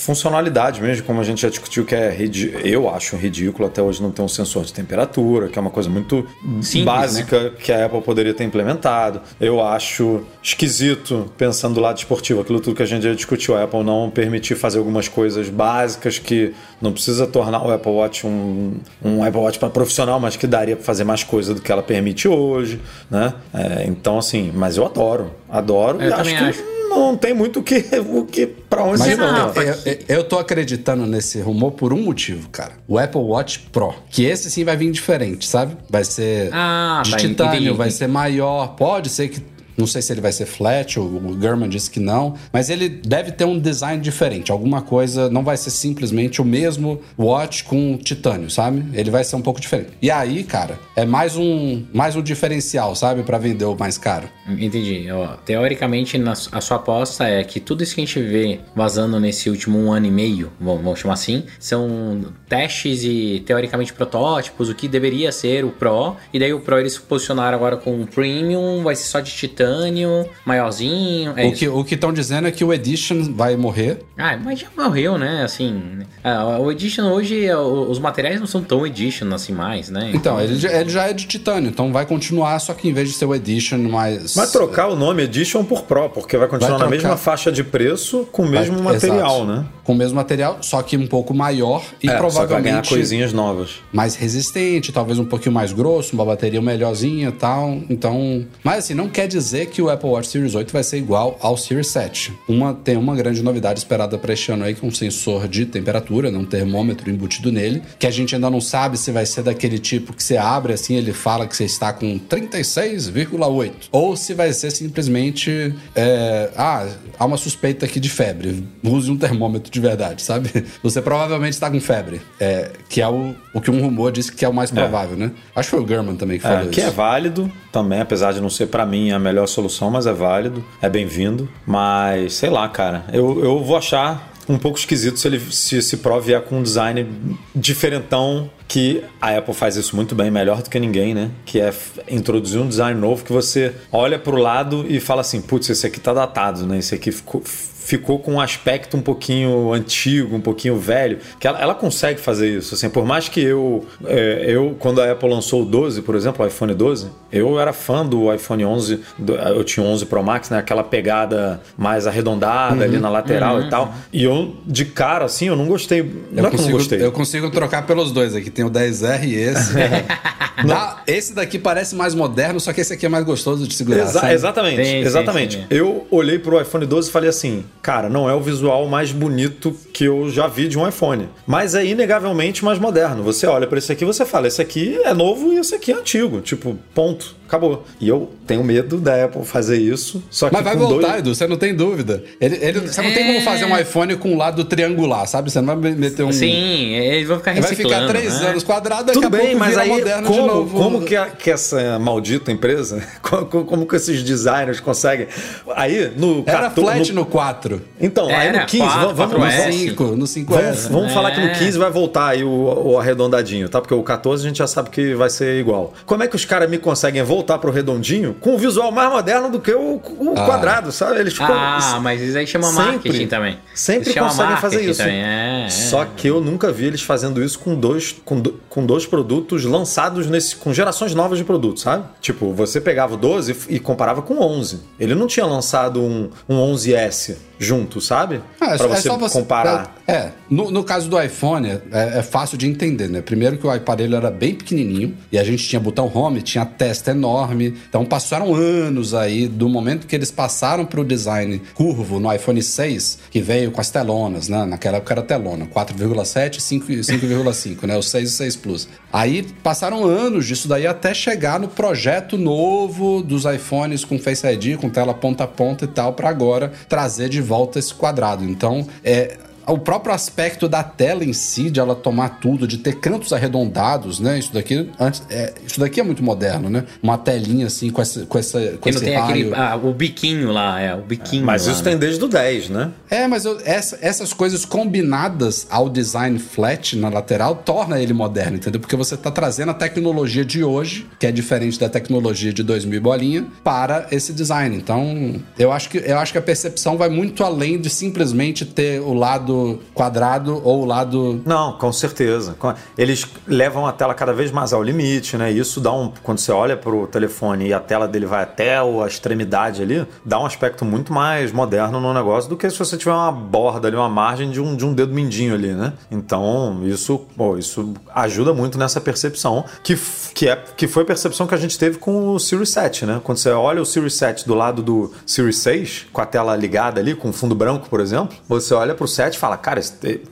[0.00, 2.16] funcionalidade mesmo, como a gente já discutiu, que é
[2.64, 5.88] eu acho ridículo até hoje não ter um sensor de temperatura, que é uma coisa
[5.88, 6.26] muito
[6.62, 7.52] Simples, básica né?
[7.58, 9.20] que a Apple poderia ter implementado.
[9.40, 13.64] Eu acho esquisito, pensando do lado esportivo, aquilo tudo que a gente já discutiu, a
[13.64, 18.78] Apple não permitir fazer algumas coisas básicas que não precisa tornar o Apple Watch um,
[19.04, 21.82] um Apple Watch para profissional, mas que daria para fazer mais coisa do que ela
[21.82, 23.34] permite hoje, né?
[23.52, 27.60] É, então, assim, mas eu adoro, adoro eu e acho que acho não tem muito
[27.60, 29.52] o que, o que para onde Mas não.
[29.54, 32.72] Eu, eu, eu tô acreditando nesse rumor por um motivo, cara.
[32.86, 35.76] O Apple Watch Pro, que esse sim vai vir diferente, sabe?
[35.88, 38.74] Vai ser ah, de titânio, vai ser maior.
[38.76, 39.42] Pode ser que
[39.80, 43.32] não sei se ele vai ser flat, o German disse que não, mas ele deve
[43.32, 44.52] ter um design diferente.
[44.52, 48.84] Alguma coisa, não vai ser simplesmente o mesmo watch com titânio, sabe?
[48.92, 49.92] Ele vai ser um pouco diferente.
[50.02, 53.22] E aí, cara, é mais um, mais um diferencial, sabe?
[53.22, 54.28] para vender o mais caro.
[54.48, 55.06] Entendi.
[55.44, 56.20] teoricamente,
[56.52, 59.92] a sua aposta é que tudo isso que a gente vê vazando nesse último um
[59.92, 65.64] ano e meio, vamos chamar assim, são testes e teoricamente protótipos, o que deveria ser
[65.64, 69.20] o Pro, e daí o Pro eles posicionaram agora com o Premium, vai ser só
[69.20, 71.32] de titânio titânio, maiorzinho.
[71.36, 71.56] É o isso.
[71.58, 73.98] que o que estão dizendo é que o Edition vai morrer.
[74.18, 75.42] Ah, mas já morreu, né?
[75.44, 75.80] Assim,
[76.24, 80.10] ah, o Edition hoje, é, os materiais não são tão Edition assim mais, né?
[80.14, 83.08] Então, ele, já- ele já é de titânio, então vai continuar, só que em vez
[83.08, 84.34] de ser o Edition, mais.
[84.34, 87.62] Vai trocar o nome Edition por Pro, porque vai continuar Vai na mesma faixa de
[87.64, 89.44] preço com o vai- mesmo material, exato.
[89.46, 89.66] né?
[89.84, 92.46] Com o mesmo material, só que um pouco maior e É, só que vai ganhar
[92.46, 93.76] provavelmente coisinhas novas.
[93.92, 97.80] mais resistente, talvez um pouquinho mais grosso, uma bateria melhorzinha e tal.
[97.88, 98.44] Então.
[98.62, 101.56] Mas assim, não quer dizer que o Apple Watch Series 8 vai ser igual ao
[101.56, 102.32] Series 7.
[102.48, 105.66] Uma, tem uma grande novidade esperada para este ano aí, que é um sensor de
[105.66, 109.42] temperatura, né, um termômetro embutido nele, que a gente ainda não sabe se vai ser
[109.42, 113.72] daquele tipo que você abre assim, ele fala que você está com 36,8.
[113.92, 115.74] Ou se vai ser simplesmente.
[115.94, 116.86] é, ah,
[117.18, 118.64] há uma suspeita aqui de febre.
[118.82, 120.50] Use um termômetro de verdade, sabe?
[120.82, 122.20] Você provavelmente está com febre.
[122.38, 125.30] É, que é o, o que um rumor disse que é o mais provável, né?
[125.54, 126.70] Acho que foi o German também que falou É, isso.
[126.70, 130.12] que é válido também, apesar de não ser pra mim a melhor solução, mas é
[130.12, 131.48] válido, é bem-vindo.
[131.66, 135.98] Mas sei lá, cara, eu, eu vou achar um pouco esquisito se ele se esse
[135.98, 137.06] Pro vier com um design
[137.54, 141.30] diferentão que a Apple faz isso muito bem, melhor do que ninguém, né?
[141.44, 141.72] Que é
[142.08, 146.00] introduzir um design novo que você olha pro lado e fala assim, putz, esse aqui
[146.00, 146.78] tá datado, né?
[146.78, 147.42] Esse aqui ficou
[147.90, 152.48] ficou com um aspecto um pouquinho antigo, um pouquinho velho, que ela, ela consegue fazer
[152.58, 152.74] isso.
[152.74, 156.44] Assim, por mais que eu, é, eu, quando a Apple lançou o 12, por exemplo,
[156.44, 160.22] o iPhone 12, eu era fã do iPhone 11, do- eu tinha o 11 Pro
[160.22, 160.58] Max, né?
[160.58, 163.92] Aquela pegada mais arredondada ali na lateral e tal.
[164.12, 166.02] E eu, de cara, assim, eu não gostei.
[166.02, 167.04] Não Eu é que eu não consigo, gostei.
[167.04, 168.50] eu consigo trocar pelos dois aqui.
[168.50, 169.74] Tem o 10R e esse.
[170.66, 174.02] Dá- esse daqui parece mais moderno, só que esse aqui é mais gostoso de segurar.
[174.02, 174.34] Exa- sabe?
[174.34, 175.54] exatamente, Sim, sim, exatamente.
[175.56, 175.64] sim.
[175.70, 179.72] Eu olhei pro iPhone 12 e falei assim, cara, não é o visual mais bonito
[179.92, 183.22] que eu já vi de um iPhone, mas é inegavelmente mais moderno.
[183.22, 185.96] Você olha para esse aqui você fala, esse aqui é novo e esse aqui é
[185.96, 187.84] antigo, tipo, ponto, acabou.
[188.00, 191.18] E eu tenho medo da Apple fazer isso, só que Mas vai com voltar, dois...
[191.20, 192.22] Edu, você não tem dúvida.
[192.40, 195.50] Ele, ele- você não tem como fazer um iPhone com um lado triangular, sabe?
[195.50, 196.32] Você não vai meter um.
[196.32, 198.06] Sim, eles vão ficar Vai reciclando.
[198.08, 198.48] ficar três né?
[198.48, 200.78] anos quadrado, daqui Tudo a bem, pouco mas aí moderno como, de novo.
[200.78, 205.26] como que, a- que essa maldita empresa, como, como que esses designers conseguem?
[205.74, 207.82] Aí no Era 14 flat no- no 4.
[208.00, 209.72] Então, aí Era, no 15, quatro, vamos, vamos, No 4S.
[209.72, 210.46] 5, no 5S.
[210.46, 211.14] Vamos, vamos É.
[211.14, 212.48] falar que no 15 vai voltar aí o,
[212.92, 213.80] o arredondadinho, tá?
[213.80, 215.92] Porque o 14 a gente já sabe que vai ser igual.
[216.06, 219.50] Como é que os caras me conseguem voltar pro redondinho com um visual mais moderno
[219.50, 220.44] do que o, o Ah.
[220.46, 221.18] quadrado, sabe?
[221.20, 222.84] Eles Ah, mas isso aí chama Sempre.
[222.84, 223.58] marketing também.
[223.74, 225.02] Sempre Isso conseguem fazer isso.
[225.02, 225.68] É, é.
[225.70, 229.64] Só que eu nunca vi eles fazendo isso com dois, com, do- com dois produtos
[229.64, 232.04] lançados nesse, com gerações novas de produtos, sabe?
[232.20, 234.80] Tipo, você pegava o 12 e comparava com o 11.
[234.98, 238.40] Ele não tinha lançado um, um 11S junto, sabe?
[238.58, 239.94] É pra só- é você comparar.
[240.08, 240.32] É, é.
[240.48, 243.20] no, no caso do iPhone, é, é fácil de entender, né?
[243.20, 247.10] Primeiro que o aparelho era bem pequenininho e a gente tinha botão home, tinha testa
[247.10, 247.74] enorme.
[247.88, 253.18] Então passaram anos aí do momento que eles passaram pro design curvo no iPhone 6,
[253.30, 254.64] que veio com as telonas, né?
[254.64, 257.96] Naquela época era telona, 4,7 e 5 e 5,5, né?
[257.96, 258.88] O 6 e 6 Plus.
[259.12, 264.78] Aí passaram anos disso daí até chegar no projeto novo dos iPhones com Face ID,
[264.78, 268.44] com tela ponta a ponta e tal, para agora trazer de volta esse quadrado.
[268.44, 272.96] Então, é o próprio aspecto da tela em si, de ela tomar tudo, de ter
[273.00, 274.38] cantos arredondados, né?
[274.38, 276.84] Isso daqui, antes, é, isso daqui é muito moderno, né?
[277.02, 279.30] Uma telinha assim com essa, com essa, com Que não esse tem raio.
[279.30, 279.54] aquele.
[279.54, 281.44] Ah, o biquinho lá, é, o biquinho.
[281.44, 281.90] Mas lá, isso né?
[281.90, 282.90] tem desde o 10, né?
[283.10, 288.56] É, mas eu- essa- essas coisas combinadas ao design flat na lateral torna ele moderno,
[288.56, 288.80] entendeu?
[288.80, 292.96] Porque você tá trazendo a tecnologia de hoje, que é diferente da tecnologia de 2000
[292.98, 294.76] e bolinha, para esse design.
[294.76, 299.00] Então, eu acho que eu acho que a percepção vai muito além de simplesmente ter
[299.00, 299.59] o lado
[299.94, 302.56] quadrado ou o lado Não, com certeza.
[302.96, 305.50] Eles levam a tela cada vez mais ao limite, né?
[305.50, 306.12] Isso dá um.
[306.22, 310.38] Quando você olha pro telefone e a tela dele vai até a extremidade ali, dá
[310.38, 313.96] um aspecto muito mais moderno no negócio do que se você tiver uma borda ali,
[313.96, 315.92] uma margem de um, de um dedo mindinho ali, né?
[316.10, 319.96] Então, isso, pô, isso ajuda muito nessa percepção, que,
[320.34, 323.20] que, é, que foi a percepção que a gente teve com o Series 7, né?
[323.22, 327.00] Quando você olha o Series 7 do lado do Series 6, com a tela ligada
[327.00, 329.80] ali, com fundo branco, por exemplo, você olha pro 7 e fala, cara,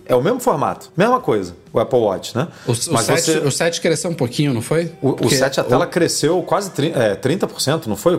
[0.05, 2.49] é o mesmo formato, mesma coisa, o Apple Watch, né?
[2.67, 4.93] o, o, 7, o 7 cresceu um pouquinho, não foi?
[5.03, 8.19] O, o Porque 7, a tela o- cresceu quase tri- é, 30%, não foi?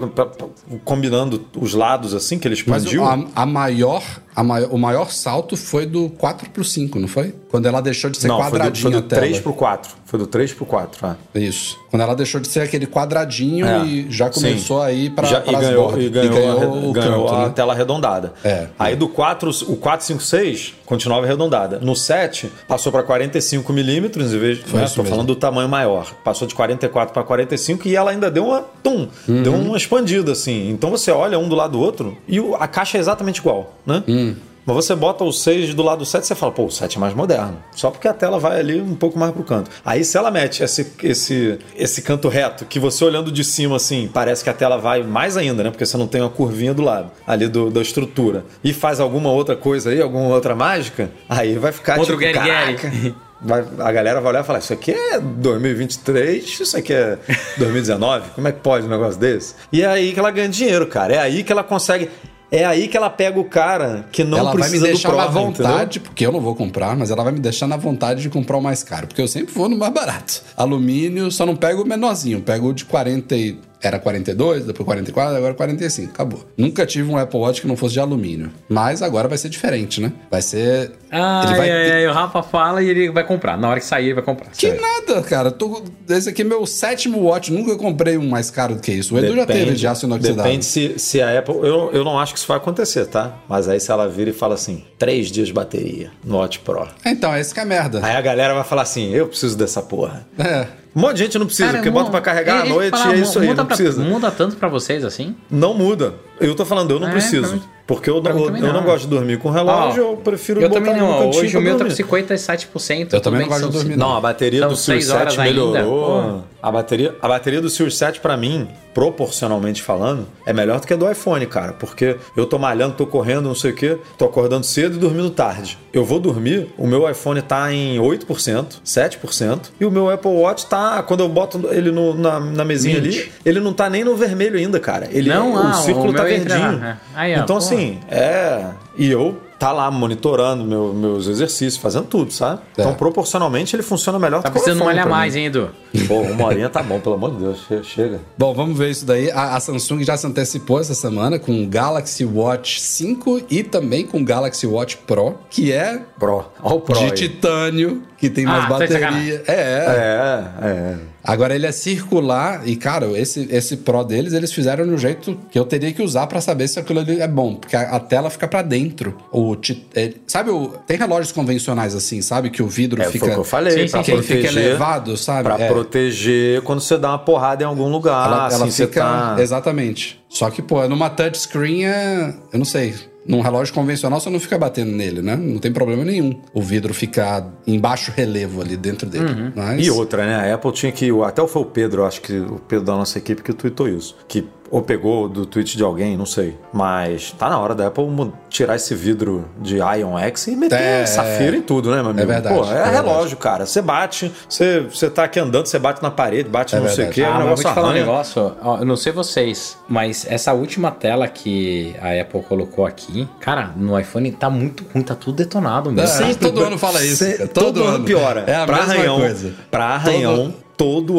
[0.86, 3.04] Combinando os lados assim, que ele Mas expandiu.
[3.06, 4.04] a, a maior,
[4.36, 7.34] a maior, o maior salto foi do 4 pro 5, não foi?
[7.50, 9.22] Quando ela deixou de ser não, foi do, quadradinha foi do a tela.
[9.22, 10.00] 3 pro 4.
[10.06, 11.40] Foi do 3 pro 4, é.
[11.40, 11.78] Isso.
[11.92, 15.40] Quando ela deixou de ser aquele quadradinho É, e já começou a ir para Já-
[15.40, 16.04] as e ganhou, bordas.
[16.04, 17.54] e ganhou, a, o ganhou canto, a né?
[17.56, 18.34] tela arredondada.
[18.44, 18.68] É.
[18.78, 21.80] Aí do 4, o 456 continuava arredondada.
[21.80, 23.40] No 7, passou para 45
[23.74, 24.74] milímetros, em vez de.
[24.74, 25.04] Né, mesmo.
[25.06, 26.14] falando do tamanho maior.
[26.24, 28.62] Passou de 44 para 45 e ela ainda deu uma.
[28.84, 29.44] Tum, Uhum.
[29.44, 30.70] deu uma expandida, assim.
[30.70, 34.04] Então você olha um do lado do outro e a caixa é exatamente igual, né?
[34.08, 34.36] Hum.
[34.66, 36.98] Mas você bota o 6 do lado do 7 e você fala, pô, o 7
[36.98, 37.58] é mais moderno.
[37.76, 39.72] Só porque a tela vai ali um pouco mais pro canto.
[39.84, 44.08] Aí se ela mete esse, esse, esse canto reto, que você olhando de cima assim,
[44.14, 45.72] parece que a tela vai mais ainda, né?
[45.72, 48.46] Porque você não tem uma curvinha do lado, ali do, da estrutura.
[48.64, 53.16] E faz alguma outra coisa aí, alguma outra mágica, aí vai ficar Outro tipo, Gary.
[53.42, 57.18] Vai- a galera vai olhar e falar: Isso aqui é 2023, isso aqui é
[57.58, 59.56] 2019, como é que pode um negócio desse?
[59.72, 61.14] E é aí que ela ganha dinheiro, cara.
[61.16, 62.10] É aí que ela consegue.
[62.52, 65.16] É aí que ela pega o cara que não ela vai precisa me deixar do
[65.16, 66.02] Pro, na vontade, entendeu?
[66.10, 68.62] porque eu não vou comprar, mas ela vai me deixar na vontade de comprar o
[68.62, 70.42] mais caro, porque eu sempre vou no mais barato.
[70.58, 73.60] Alumínio, só não pego o menorzinho, pego o de 40 e...
[73.82, 76.46] Era 42, depois 44, agora 45, acabou.
[76.58, 78.52] Nunca tive um Apple Watch que não fosse de alumínio.
[78.68, 80.12] Mas agora vai ser diferente, né?
[80.30, 80.92] Vai ser...
[81.12, 83.58] Ah, ele vai é, ter- é, o Rafa fala e ele vai comprar.
[83.58, 84.50] Na hora que sair, ele vai comprar.
[84.52, 84.82] Que Sério.
[84.82, 85.50] nada, cara.
[85.50, 85.82] Tô...
[86.10, 87.52] Esse aqui é meu sétimo watch.
[87.52, 89.16] Nunca comprei um mais caro do que isso.
[89.16, 90.44] O Edu já teve de aço inoxidável.
[90.44, 91.56] Depende se, se a Apple.
[91.56, 93.38] Eu, eu não acho que isso vai acontecer, tá?
[93.48, 96.88] Mas aí se ela vira e fala assim: três dias de bateria no Watch Pro.
[97.06, 98.06] Então, esse que é merda.
[98.06, 100.28] Aí a galera vai falar assim: eu preciso dessa porra.
[100.38, 100.68] É.
[100.96, 103.16] Um monte de gente não precisa, Cara, porque bota pra carregar à ele- noite falar,
[103.16, 104.02] e é isso aí, muda não pra- precisa.
[104.04, 105.36] Muda tanto pra vocês assim?
[105.50, 106.16] Não muda.
[106.40, 107.54] Eu tô falando, eu não É, preciso.
[107.54, 110.80] mim- porque eu, não, eu não gosto de dormir com relógio, eu prefiro eu botar
[110.80, 111.20] também no não.
[111.24, 112.04] cantinho Hoje o meu tá com dormir.
[112.28, 113.14] 57%.
[113.14, 115.34] Eu também não gosto de são dormir, Não, a bateria São do Series seis horas
[115.34, 116.44] 7 ainda, melhorou.
[116.62, 120.94] A bateria, a bateria do Series 7, pra mim, proporcionalmente falando, é melhor do que
[120.94, 121.74] a do iPhone, cara.
[121.74, 125.30] Porque eu tô malhando, tô correndo, não sei o quê, tô acordando cedo e dormindo
[125.30, 125.78] tarde.
[125.92, 130.66] Eu vou dormir, o meu iPhone tá em 8%, 7%, e o meu Apple Watch
[130.68, 133.32] tá, quando eu boto ele no- na, na mesinha ali, Vinte.
[133.46, 135.08] ele não tá nem no vermelho ainda, cara.
[135.12, 136.80] Ele, Não, o ah, círculo o tá verdinho.
[136.80, 136.98] lá, é.
[137.16, 137.62] Aí, ó, então, porra.
[137.80, 138.66] Assim, é.
[138.98, 142.62] E eu tá lá monitorando meu- meus exercícios, fazendo tudo, sabe?
[142.78, 142.82] É.
[142.82, 145.70] Então, proporcionalmente, ele funciona melhor Tá do que o precisando iPhone malhar mais, hein, Edu?
[146.08, 147.60] Pô, uma horinha tá bom, pelo amor de Deus.
[147.68, 148.22] che- Chega.
[148.38, 149.30] Bom, vamos ver isso daí.
[149.32, 154.06] A, a Samsung já se antecipou essa semana com o Galaxy Watch 5 e também
[154.06, 156.46] com o Galaxy Watch Pro, que é Pro.
[156.64, 157.12] Olha o Pro de aí.
[157.12, 159.44] titânio, que tem Ah, mais de bateria.
[159.48, 160.96] É, É, é.
[161.22, 165.38] Agora ele é circular e, cara, esse, esse Pro deles, eles fizeram de um jeito
[165.52, 167.56] que eu teria que usar pra saber se aquilo ali é bom.
[167.56, 169.16] Porque a, a tela fica pra dentro.
[169.32, 172.50] O, ti- é, sabe, o, tem relógios convencionais assim, sabe?
[172.50, 173.20] Que o vidro É, fica.
[173.20, 174.48] foi o que eu falei, Sim, pra sim, que ele proteger.
[174.50, 175.44] fica elevado, sabe?
[175.44, 175.68] Pra É.
[175.68, 178.26] proteger quando você dá uma porrada em algum lugar.
[178.28, 179.02] Ela, assim, ela você fica.
[179.02, 179.36] tá...
[179.40, 180.20] Exatamente.
[180.30, 182.34] Só que, pô, numa touchscreen é.
[182.54, 182.96] Eu não sei.
[183.26, 185.36] Num relógio convencional você não fica batendo nele, né?
[185.36, 186.42] Não tem problema nenhum.
[186.54, 189.52] O vidro ficar em baixo relevo ali dentro dele.
[189.56, 189.86] Mas...
[189.86, 190.36] E outra, né?
[190.36, 191.10] A Apple tinha que.
[191.24, 194.16] Até foi o Pedro, acho que o Pedro da nossa equipe que tweetou isso.
[194.28, 196.58] Que ou pegou do tweet de alguém, não sei.
[196.74, 198.06] Mas tá na hora da Apple
[198.50, 202.28] tirar esse vidro de Ion X e meter É, safira em tudo, né, meu amigo?
[202.28, 202.96] verdade, Pô, é, é verdade.
[202.96, 203.66] relógio, cara.
[203.66, 206.94] Você bate, você, você tá aqui andando, você bate na parede, bate É não sei
[206.94, 207.16] o verdade.
[207.16, 209.12] quê, Ah, o mas eu vou negócio te falar um negócio, ó, eu não sei
[209.12, 214.86] vocês, mas essa última tela que a Apple colocou aqui, cara, no iPhone tá muito
[214.94, 216.24] ruim, tá tudo detonado mesmo.
[216.26, 217.18] É, todo ano fala isso.
[217.24, 217.50] Cê- cara.
[217.50, 218.44] todo, ano piora.
[218.48, 219.54] É a pra mesma arranhão, coisa.
[219.72, 220.69] Pra arranhão, todo...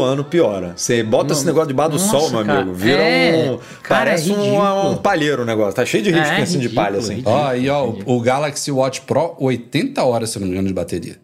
[0.00, 0.72] ano piora.
[0.76, 2.60] Você bota esse negócio debaixo do sol, meu cara.
[2.60, 2.74] amigo.
[2.76, 3.58] Vira É, um.
[3.82, 5.74] cara, parece é um, um palheiro o negócio.
[5.74, 7.10] Tá cheio de risco É, assim de ridículo, palha, assim.
[7.16, 7.36] ridículo.
[7.36, 10.74] Ó, e ó, o, o Galaxy Watch Pro, 80 horas, se não me engano, de
[10.74, 11.16] bateria.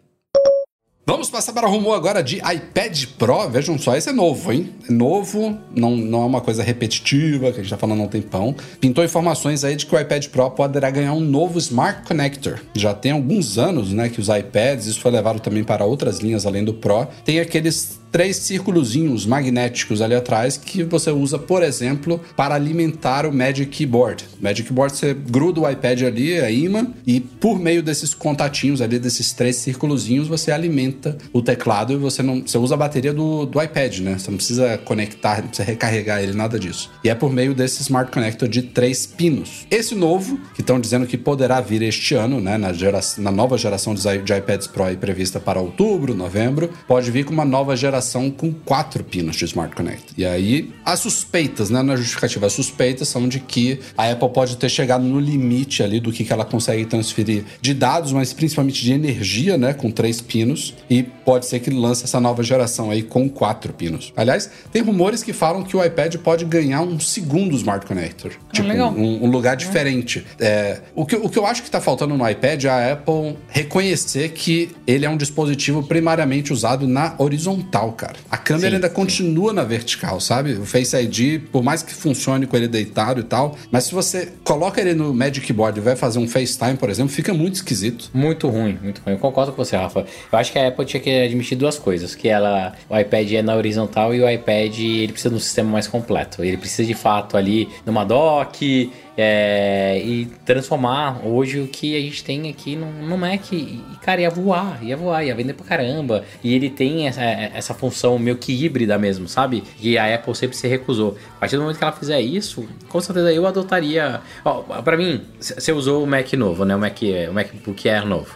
[1.09, 3.49] Vamos passar para o rumor agora de iPad Pro.
[3.49, 4.71] Vejam só, esse é novo, hein?
[4.89, 8.07] É novo, não, não é uma coisa repetitiva, que a gente tá falando há um
[8.09, 8.53] tempão.
[8.81, 12.59] Pintou informações aí de que o iPad Pro poderá ganhar um novo Smart Connector.
[12.75, 16.45] Já tem alguns anos, né, que os iPads, isso foi levado também para outras linhas
[16.45, 22.19] além do Pro, tem aqueles três círculozinhos magnéticos ali atrás que você usa, por exemplo,
[22.35, 24.25] para alimentar o Magic Keyboard.
[24.39, 28.99] Magic Keyboard você gruda o iPad ali, é imã, e por meio desses contatinhos ali,
[28.99, 32.41] desses três círculozinhos, você alimenta o teclado e você não.
[32.41, 34.17] Você usa a bateria do, do iPad, né?
[34.17, 36.89] Você não precisa conectar, não precisa recarregar ele, nada disso.
[37.03, 39.65] E é por meio desse Smart Connector de três pinos.
[39.69, 42.57] Esse novo, que estão dizendo que poderá vir este ano, né?
[42.57, 47.25] Na, gera, na nova geração de iPads Pro aí prevista para outubro, novembro, pode vir
[47.25, 47.96] com uma nova geração
[48.29, 50.13] com quatro pinos de Smart Connect.
[50.17, 51.81] E aí, as suspeitas, né?
[51.81, 55.99] Na justificativa, as suspeitas são de que a Apple pode ter chegado no limite ali
[55.99, 59.73] do que, que ela consegue transferir de dados, mas principalmente de energia, né?
[59.73, 60.73] Com três pinos.
[60.89, 64.13] E pode ser que lance essa nova geração aí com quatro pinos.
[64.15, 68.31] Aliás, tem rumores que falam que o iPad pode ganhar um segundo Smart Connector.
[68.51, 68.91] tipo, legal.
[68.91, 70.25] um, um lugar diferente.
[70.39, 73.37] É, o, que, o que eu acho que tá faltando no iPad é a Apple
[73.49, 77.86] reconhecer que ele é um dispositivo primariamente usado na horizontal.
[77.87, 78.15] Vertical, cara.
[78.29, 78.93] A câmera Sim, ainda sim.
[78.93, 80.53] continua na vertical, sabe?
[80.53, 84.33] O Face ID, por mais que funcione com ele deitado e tal, mas se você
[84.43, 88.09] coloca ele no Magic Board e vai fazer um FaceTime, por exemplo, fica muito esquisito.
[88.13, 89.13] Muito ruim, muito ruim.
[89.13, 90.05] Eu concordo com você, Rafa.
[90.31, 93.41] Eu acho que a Apple tinha que admitir duas coisas: que ela, o iPad é
[93.41, 96.43] na horizontal e o iPad ele precisa de um sistema mais completo.
[96.43, 98.91] Ele precisa de fato ali numa dock.
[99.17, 103.51] É, e transformar hoje o que a gente tem aqui no, no Mac.
[103.51, 106.23] E, cara, ia voar, ia voar, ia vender pra caramba.
[106.43, 109.63] E ele tem essa, essa função meio que híbrida mesmo, sabe?
[109.81, 111.17] E a Apple sempre se recusou.
[111.37, 114.21] A partir do momento que ela fizer isso, com certeza eu adotaria.
[114.45, 116.75] Ó, pra mim, você usou o Mac novo, né?
[116.75, 116.97] O, Mac,
[117.29, 118.27] o MacBook Air novo.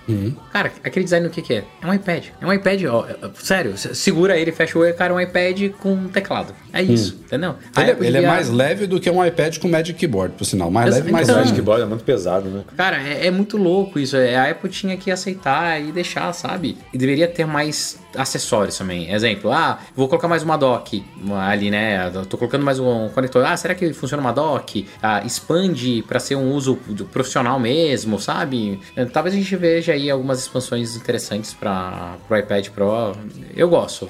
[0.51, 1.63] Cara, aquele design o que, que é?
[1.81, 2.25] É um iPad.
[2.41, 3.05] É um iPad, ó.
[3.07, 6.53] é- é- Sério, segura ele, fecha o olho, cara, é um iPad com teclado.
[6.73, 7.55] É isso, entendeu?
[7.75, 10.70] A Ele, ele é mais leve do que um iPad com Magic Keyboard, por sinal.
[10.71, 11.49] Mais leve, mais então- leve.
[11.49, 12.63] Magic Board é muito pesado, né?
[12.75, 14.15] Cara, é, é muito louco isso.
[14.15, 16.77] É, A Apple tinha que aceitar e deixar, sabe?
[16.93, 19.11] E deveria ter mais acessórios também.
[19.11, 21.03] Exemplo, ah, vou colocar mais uma dock
[21.47, 22.09] ali, né?
[22.29, 23.45] Tô colocando mais um conector.
[23.45, 24.87] Ah, será que funciona uma dock?
[25.01, 26.77] Ah, expande para ser um uso
[27.11, 28.79] profissional mesmo, sabe?
[28.95, 33.13] Eh, Talvez a gente veja aí algumas expansões interessantes para o iPad Pro.
[33.55, 34.07] Eu gosto.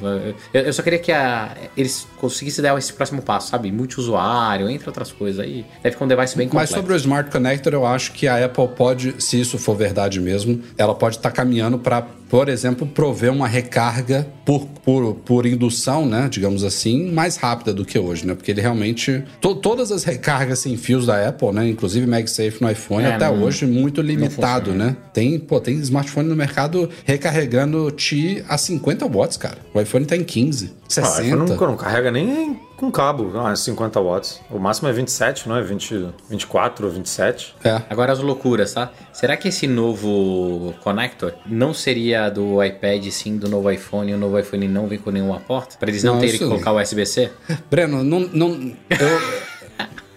[0.54, 3.72] Eu, eu só queria que a- eles conseguissem dar esse próximo passo, sabe?
[3.72, 5.66] Multiusuário, entre outras coisas aí.
[5.82, 6.74] Deve ficar um device bem Mas completo.
[6.74, 10.62] sobre o Smart Connector, eu acho que a Apple pode, se isso for verdade mesmo,
[10.78, 16.30] ela pode estar caminhando para, por exemplo, prover uma recarga por, por, por indução, né,
[16.32, 18.34] digamos assim, mais rápida do que hoje, né?
[18.34, 22.72] Porque ele realmente to- todas as recargas sem fios da Apple, né, inclusive MagSafe no
[22.72, 24.96] iPhone É, até não- hoje muito limitado, né?
[25.14, 29.58] Tem, pô, tem smartphone no mercado recarregando Ti a 50 watts, cara.
[29.74, 31.28] O iPhone tá em 15, Ah, 60.
[31.28, 34.42] iPhone não, não carrega nem com cabo, não, é 50 watts.
[34.50, 35.62] O máximo é 27, não é?
[35.62, 37.56] 20, 24 ou 27.
[37.64, 37.80] É.
[37.88, 38.92] Agora as loucuras, tá?
[39.14, 44.18] Será que esse novo connector não seria do iPad sim do novo iPhone e o
[44.18, 45.78] novo iPhone não vem com nenhuma porta?
[45.78, 47.30] Pra eles não, Não, terem que colocar USB-C?
[47.70, 48.22] Breno, não.
[48.34, 48.50] não
[48.90, 49.22] eu,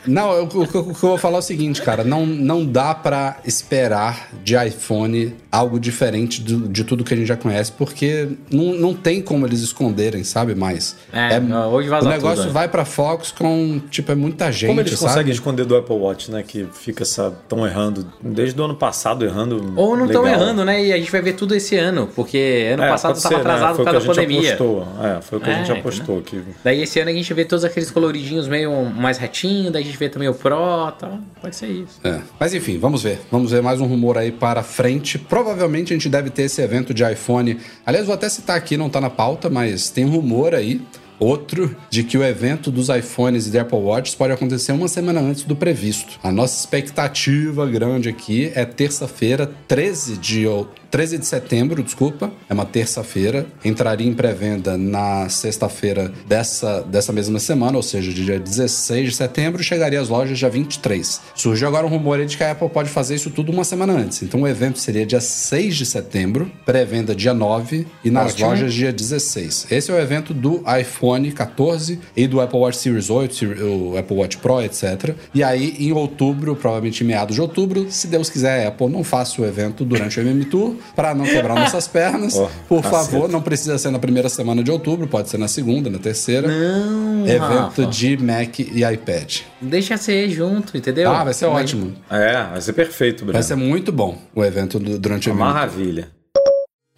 [0.07, 2.05] não, eu- o, que eu- vou falar é o seguinte, cara.
[2.05, 7.27] Não, não dá pra esperar de iPhone algo diferente do- de tudo que a gente
[7.27, 10.55] já conhece, porque não, não tem como eles esconderem, sabe?
[10.55, 10.97] Mais.
[11.13, 12.53] É, hoje vaza O negócio tudo, né?
[12.53, 15.11] vai pra Fox com, tipo, é muita gente, Como eles sabe?
[15.13, 16.43] conseguem esconder do Apple Watch, né?
[16.47, 17.33] Que fica essa.
[17.49, 18.07] tão errando.
[18.23, 19.73] Desde o ano passado errando.
[19.77, 20.85] Ou não estão errando, né?
[20.85, 23.45] E a gente vai ver tudo esse ano, porque ano É, passado pode tava ser,
[23.45, 23.51] né?
[23.53, 24.55] atrasado Foi por causa da a gente pandemia.
[24.55, 24.89] apostou.
[25.03, 25.81] É, foi o que a É, gente entendeu?
[25.81, 26.23] apostou.
[26.23, 26.43] Que...
[26.63, 29.94] Daí esse ano a gente vê todos aqueles coloridinhos meio mais retinho, daí a gente
[29.97, 31.19] vê também o Pro, tá?
[31.41, 32.01] Pode ser isso.
[32.05, 32.21] É.
[32.39, 33.21] Mas enfim, vamos ver.
[33.31, 35.19] Vamos ver mais um rumor aí para frente.
[35.19, 37.59] Provavelmente a gente deve ter esse evento de iPhone.
[37.85, 40.81] Aliás, vou até citar aqui, não tá na pauta, mas tem um rumor aí.
[41.19, 45.21] Outro de que o evento dos iPhones e do Apple Watch pode acontecer uma semana
[45.21, 46.19] antes do previsto.
[46.23, 52.31] A nossa expectativa grande aqui é terça-feira, 13 de, ou- 13 de setembro, desculpa.
[52.49, 53.47] É uma terça-feira.
[53.65, 59.61] Entraria em pré-venda na sexta-feira dessa, dessa mesma semana, ou seja, dia 16 de setembro,
[59.61, 61.21] e chegaria às lojas dia 23.
[61.35, 63.93] Surgiu agora um rumor aí de que a Apple pode fazer isso tudo uma semana
[63.93, 64.23] antes.
[64.23, 68.51] Então o evento seria dia 6 de setembro, pré-venda dia 9 e nas Ótimo.
[68.51, 69.67] lojas dia 16.
[69.73, 73.99] Esse é o evento do iPhone 14 e do Apple Watch Series 8, Seri- o
[73.99, 75.17] Apple Watch Pro, etc.
[75.35, 79.03] E aí, em outubro, provavelmente em meados de outubro, se Deus quiser, a Apple não
[79.03, 82.35] faça o evento durante o MM Tour, para não quebrar nossas pernas.
[82.45, 83.05] Oh, Por caceta.
[83.05, 86.49] favor, não precisa ser na primeira semana de outubro, pode ser na segunda, na terceira.
[86.49, 87.87] Não, Evento Rafa.
[87.87, 89.41] de Mac e iPad.
[89.61, 91.11] Deixa ser junto, entendeu?
[91.11, 91.95] Ah, vai ser Mas- ótimo.
[92.11, 93.33] É, vai ser perfeito, Breno.
[93.35, 96.09] Vai ser muito bom o evento do- durante o uma MM maravilha.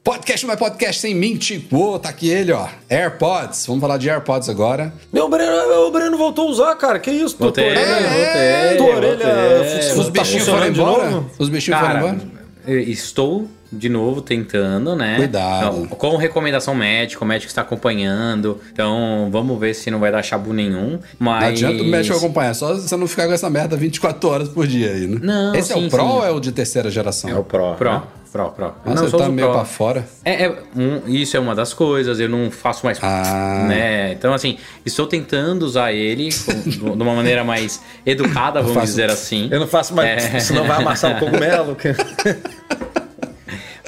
[0.03, 1.59] Podcast não é podcast sem mente.
[1.59, 2.69] Pô, tá aqui ele, ó.
[2.89, 3.67] AirPods.
[3.67, 4.93] Vamos falar de AirPods agora.
[5.13, 7.01] Meu Breno, meu Breno voltou a usar, cara.
[7.01, 7.37] Que isso?
[7.39, 9.89] Voltei, Tua orelha- voltei, tua orelha- voltei.
[9.89, 11.25] Tá Os bichinhos foram funcionando de embora?
[11.39, 12.29] Os bichinhos foram Cara, embora?
[12.69, 15.17] eu estou de novo tentando, né?
[15.17, 15.83] Cuidado.
[15.85, 18.61] Então, com recomendação médica, o médico está acompanhando.
[18.73, 20.99] Então, vamos ver se não vai dar chabu nenhum.
[21.19, 21.41] Mas.
[21.43, 24.67] Não adianta o médico acompanhar, só você não ficar com essa merda 24 horas por
[24.67, 25.19] dia aí, né?
[25.23, 26.09] Não, Esse é sim, o Pro sim.
[26.09, 27.31] ou é o de terceira geração?
[27.31, 27.75] É o Pro.
[27.75, 28.03] Pro, né?
[28.33, 28.67] Pro, Pro.
[28.67, 29.57] Ah, não, você sou tá meio Pro.
[29.57, 30.07] pra fora.
[30.25, 32.99] É, é, um, isso é uma das coisas, eu não faço mais.
[33.03, 33.65] Ah.
[33.69, 34.13] Né?
[34.13, 39.11] Então, assim, estou tentando usar ele com- de uma maneira mais educada, vamos faço- dizer
[39.11, 39.49] assim.
[39.51, 40.39] Eu não faço mais, É.
[40.41, 41.77] senão vai amassar um cogumelo.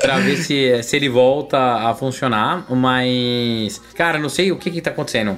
[0.01, 3.81] Pra ver se, se ele volta a funcionar, mas.
[3.95, 5.37] Cara, não sei o que que tá acontecendo.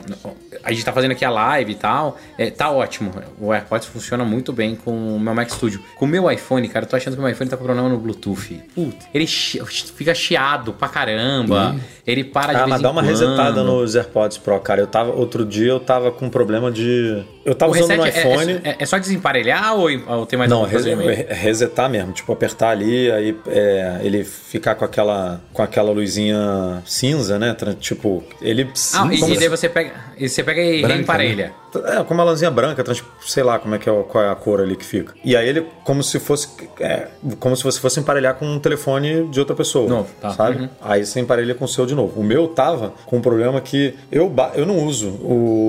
[0.63, 3.11] a gente tá fazendo aqui a live e tal, é, tá ótimo.
[3.41, 5.81] O AirPods funciona muito bem com o meu Mac Studio.
[5.97, 7.89] Com o meu iPhone, cara, eu tô achando que o meu iPhone tá com problema
[7.89, 8.61] no Bluetooth.
[8.75, 11.77] Putz, ele chi- fica chiado pra caramba.
[12.07, 13.09] Ele para de Ah, mas dá uma quando.
[13.11, 14.81] resetada nos AirPods Pro, cara.
[14.81, 17.25] Eu tava, outro dia eu tava com problema de.
[17.45, 18.61] Eu tava O usando no reset é- iPhone.
[18.65, 20.85] É, é só desemparelhar ou, ou tem mais Não, res-
[21.29, 27.39] resetar mesmo, tipo apertar ali, aí é, ele ficar com aquela com aquela luzinha cinza,
[27.39, 27.57] né?
[27.79, 31.53] Tipo, ele Ah, e, e daí você pega, e você pega e Branca, reemparelha.
[31.85, 34.35] É, com uma lãzinha branca, trans- sei lá como é que é, qual é a
[34.35, 35.15] cor ali que fica.
[35.25, 36.49] E aí ele, como se fosse.
[36.81, 37.07] é,
[37.39, 39.89] como se você fosse emparelhar com um telefone de outra pessoa.
[39.89, 40.31] Novo, tá.
[40.31, 40.63] Sabe?
[40.63, 40.69] Uhum.
[40.81, 42.21] Aí você emparelha com o seu de novo.
[42.21, 45.11] O meu tava com um problema que eu, eu não uso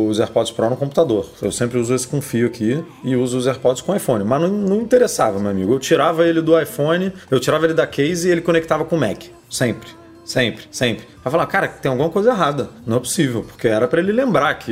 [0.09, 1.29] os AirPods Pro no computador.
[1.39, 4.23] Eu sempre uso esse com fio aqui e uso os AirPods com iPhone.
[4.23, 5.71] Mas não, não interessava, meu amigo.
[5.71, 8.99] Eu tirava ele do iPhone, eu tirava ele da case e ele conectava com o
[8.99, 9.23] Mac.
[9.49, 9.89] Sempre.
[10.23, 11.03] Sempre, sempre.
[11.23, 12.69] Vai falar, cara, tem alguma coisa errada.
[12.85, 14.71] Não é possível, porque era pra ele lembrar que.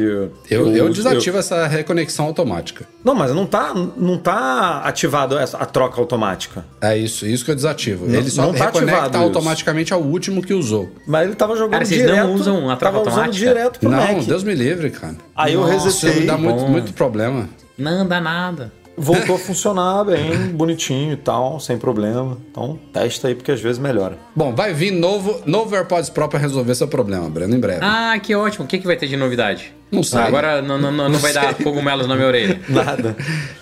[0.49, 2.85] Eu, eu desativo essa reconexão automática.
[3.03, 6.63] Não, mas não tá, não tá ativado essa- a troca automática.
[6.79, 8.07] É isso, isso que eu desativo.
[8.07, 9.23] Não- Ele só não tá reconecta ativado isso.
[9.25, 10.89] automaticamente ao último que usou.
[11.05, 12.27] Mas ele tava jogando Cara, vocês direto.
[12.27, 13.45] não usam a troca tava usando automática?
[13.53, 14.25] direto pro não, Mac.
[14.25, 15.15] Deus me livre, cara.
[15.35, 17.49] Aí eu Isso resetei, me dá muito, muito problema.
[17.77, 18.71] Não dá nada.
[18.99, 22.37] Voltou a funcionar bem, bonitinho e tal, sem problema.
[22.51, 24.17] Então, testa aí porque às vezes melhora.
[24.35, 27.79] Bom, vai vir novo, novo AirPods Pro pra resolver seu problema, Breno, em breve.
[27.81, 28.65] Ah, que ótimo.
[28.65, 29.73] O que, que vai ter de novidade?
[29.91, 30.19] Não sei.
[30.19, 32.59] Agora não, não, não, não vai dar cogumelos na minha orelha.
[32.69, 33.15] Nada.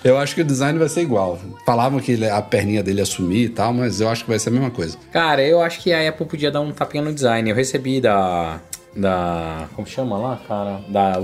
[0.04, 1.38] Eu acho que o design vai ser igual.
[1.64, 4.50] Falavam que a perninha dele ia sumir e tal, mas eu acho que vai ser
[4.50, 4.98] a mesma coisa.
[5.10, 7.48] Cara, eu acho que a Apple podia dar um tapinha no design.
[7.48, 8.60] Eu recebi da.
[8.96, 9.68] Da.
[9.76, 10.80] Como chama lá, cara?
[10.88, 11.18] Da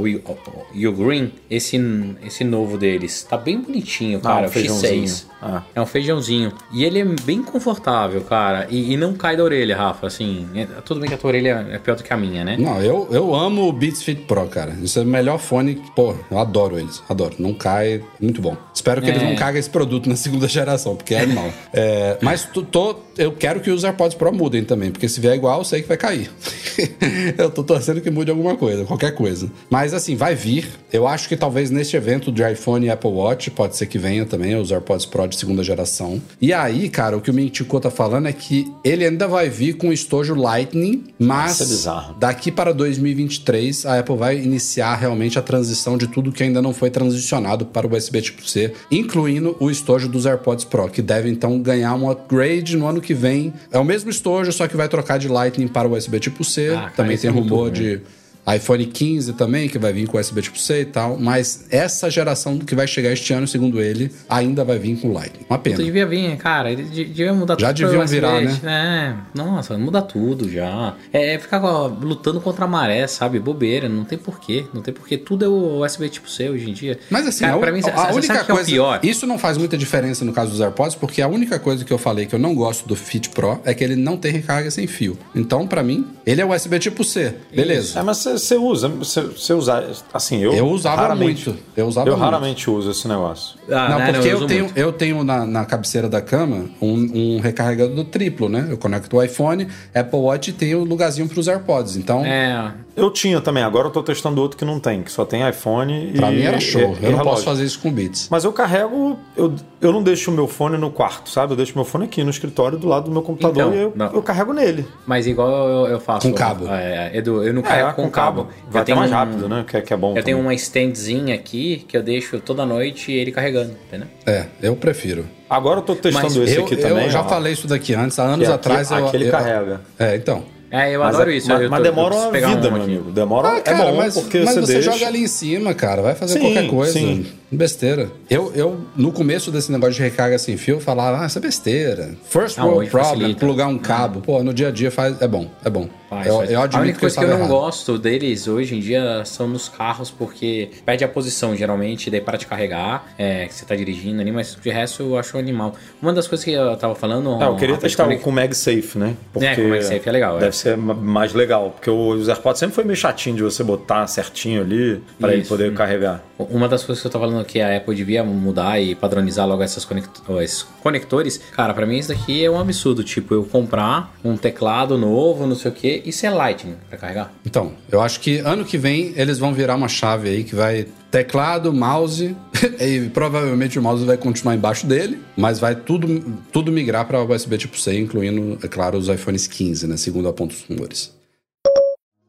[0.75, 1.77] You Green, esse,
[2.25, 3.27] esse novo deles.
[3.29, 4.43] Tá bem bonitinho, cara.
[4.43, 5.05] um o feijãozinho.
[5.05, 5.25] X6.
[5.43, 5.62] Ah.
[5.75, 6.53] É um feijãozinho.
[6.73, 8.67] E ele é bem confortável, cara.
[8.71, 10.07] E, e não cai da orelha, Rafa.
[10.07, 12.57] Assim, é- tudo bem que a tua orelha é pior do que a minha, né?
[12.59, 14.73] Não, eu, eu amo o Beats Fit Pro, cara.
[14.83, 15.83] Isso é o melhor fone.
[15.97, 17.03] Pô, eu adoro eles.
[17.09, 17.35] Adoro.
[17.39, 18.03] Não cai.
[18.21, 18.57] Muito bom.
[18.75, 19.11] Espero que É.
[19.11, 21.51] eles não caguem esse produto na segunda geração, porque é animal.
[21.73, 25.35] É, mas tô, tô- eu quero que os AirPods Pro mudem também, porque se vier
[25.35, 26.31] igual, eu sei que vai cair.
[27.37, 29.51] eu tô torcendo que mude alguma coisa, qualquer coisa.
[29.71, 30.69] Mas assim, vai vir.
[30.93, 34.27] Eu acho que talvez neste evento de iPhone e Apple Watch, pode ser que venha
[34.27, 36.21] também os AirPods Pro de segunda geração.
[36.41, 39.75] E aí, cara, o que o Mintico tá falando é que ele ainda vai vir
[39.75, 45.97] com estojo Lightning, mas é daqui para 2023 a Apple vai iniciar realmente a transição
[45.97, 50.09] de tudo que ainda não foi transicionado para o USB tipo C, incluindo o estojo
[50.09, 53.53] dos AirPods Pro, que deve então ganhar um upgrade no ano que vem.
[53.71, 56.75] É o mesmo estojo, só que vai trocar de Lightning para o USB tipo C.
[56.75, 57.72] Ah, também tem é rumor ruim.
[57.72, 58.01] de
[58.47, 61.16] iPhone 15 também, que vai vir com USB tipo C e tal.
[61.18, 65.47] Mas essa geração que vai chegar este ano, segundo ele, ainda vai vir com Lightning.
[65.49, 65.76] Uma pena.
[65.76, 66.70] Tu devia vir, cara.
[66.70, 67.78] Ele de- devia mudar Já tudo.
[67.78, 70.95] pra deviam virar, É, nossa, muda tudo já.
[71.12, 73.38] É, é ficar ó, lutando contra a maré, sabe?
[73.38, 74.64] Bobeira, não tem porquê.
[74.74, 75.16] Não tem porquê.
[75.16, 76.99] Tudo é o USB tipo C hoje em dia.
[77.11, 78.70] Mas assim, cara, a, pra mim, a cê única sabe que é o coisa.
[78.70, 79.01] pior.
[79.03, 81.99] Isso não faz muita diferença no caso dos AirPods, porque a única coisa que eu
[81.99, 84.86] falei que eu não gosto do Fit Pro é que ele não tem recarga sem
[84.86, 85.16] fio.
[85.34, 87.34] Então, pra mim, ele é USB tipo C.
[87.55, 87.99] Beleza.
[87.99, 90.53] É, mas você usa, você usa, assim, eu...
[90.53, 91.62] Eu usava raramente, muito.
[91.76, 92.24] Eu usava eu muito.
[92.24, 93.59] raramente uso esse negócio.
[93.70, 94.76] Ah, não, né, porque eu eu, uso tenho, muito.
[94.78, 98.66] eu tenho na, na cabeceira da cama um, um recarregador triplo, né?
[98.70, 101.97] Eu conecto o iPhone, Apple Watch e tenho um lugarzinho pros AirPods.
[101.97, 105.24] Então, É, Eu tinha também, agora eu tô testando outro que não tem, que só
[105.24, 106.80] tem iPhone e pra mim era show.
[106.80, 107.24] e- e eu não relógio.
[107.24, 108.28] posso fazer isso com Beats.
[108.30, 111.53] Mas eu carrego, eu, eu não deixo o meu fone no quarto, sabe?
[111.53, 113.92] Eu deixo meu fone aqui no escritório do lado do meu computador Então, e eu,
[113.97, 114.12] não.
[114.12, 114.86] eu carrego nele.
[115.07, 116.28] mas igual eu, eu faço.
[116.28, 116.68] Com cabo.
[116.68, 118.45] É, Edu, eu não carrego É, com, cabo.
[118.45, 119.64] Vai eu até tenho mais um- rápido, né?
[119.66, 120.11] Que, é- que é bom.
[120.16, 120.42] Eu tenho também.
[120.53, 124.07] uma standzinha aqui que eu deixo toda noite ele carregando, entendeu?
[124.24, 125.26] É, eu prefiro.
[125.51, 127.11] Agora eu tô testando Mas esse eu, aqui eu também.
[127.11, 128.90] já ó, falei isso daqui antes, há anos aqui- atrás.
[128.90, 129.80] eu, aqui ele eu- carrega.
[129.99, 130.45] É, então.
[130.77, 131.49] É, eu Mas, adoro é- isso.
[131.49, 133.11] mas, eu mas tô- eu demora uma pegar vida, um meu amigo.
[133.12, 133.49] Demora.
[133.49, 134.91] Ah, é cara, bom, mas, porque mas você, você, deixa.
[134.93, 136.03] joga ali em cima, cara.
[136.03, 136.93] Vai fazer Sim, qualquer coisa.
[136.93, 137.27] sim.
[137.51, 138.11] Besteira.
[138.28, 141.40] Eu, eu, no começo desse negócio de recarga sem fio, eu falava, ah, isso é
[141.40, 142.11] besteira.
[142.24, 143.40] First Ah, world problem, facilita.
[143.40, 144.20] plugar um cabo.
[144.20, 145.20] Pô, no dia a dia faz.
[145.22, 145.88] É bom, é bom.
[146.11, 146.51] Faz, eu, faz.
[146.51, 147.61] eu a admito única coisa que eu estava não errado.
[147.64, 152.36] gosto deles hoje em dia são nos carros, porque perde a posição geralmente, daí para
[152.38, 155.74] de carregar, é, que você tá dirigindo ali, mas de resto eu acho animal.
[156.03, 157.36] Uma das coisas que eu tava falando.
[157.40, 159.14] Ah, eu queria testar com o MagSafe, né?
[159.40, 160.40] É, com o MagSafe é legal, é.
[160.40, 164.07] Deve ser ma- mais legal, porque os AirPods sempre foi meio chatinho de você botar
[164.07, 165.74] certinho ali para ele poder hum.
[165.74, 166.22] carregar.
[166.39, 169.62] Uma das coisas que eu tô falando que a Apple devia mudar e padronizar logo
[169.62, 173.05] essas conect- esses conectores, cara, pra mim isso daqui é um absurdo.
[173.05, 177.32] Tipo, eu comprar um teclado novo, não sei o que, isso é Lightning pra carregar.
[177.47, 180.87] Então, eu acho que ano que vem eles vão virar uma chave aí que vai
[181.11, 182.35] teclado, mouse,
[182.80, 187.57] e provavelmente o mouse vai continuar embaixo dele, mas vai tudo, tudo migrar para USB
[187.57, 189.97] tipo C, incluindo, é claro, os iPhones 15, né?
[189.97, 191.14] Segundo aponta os rumores.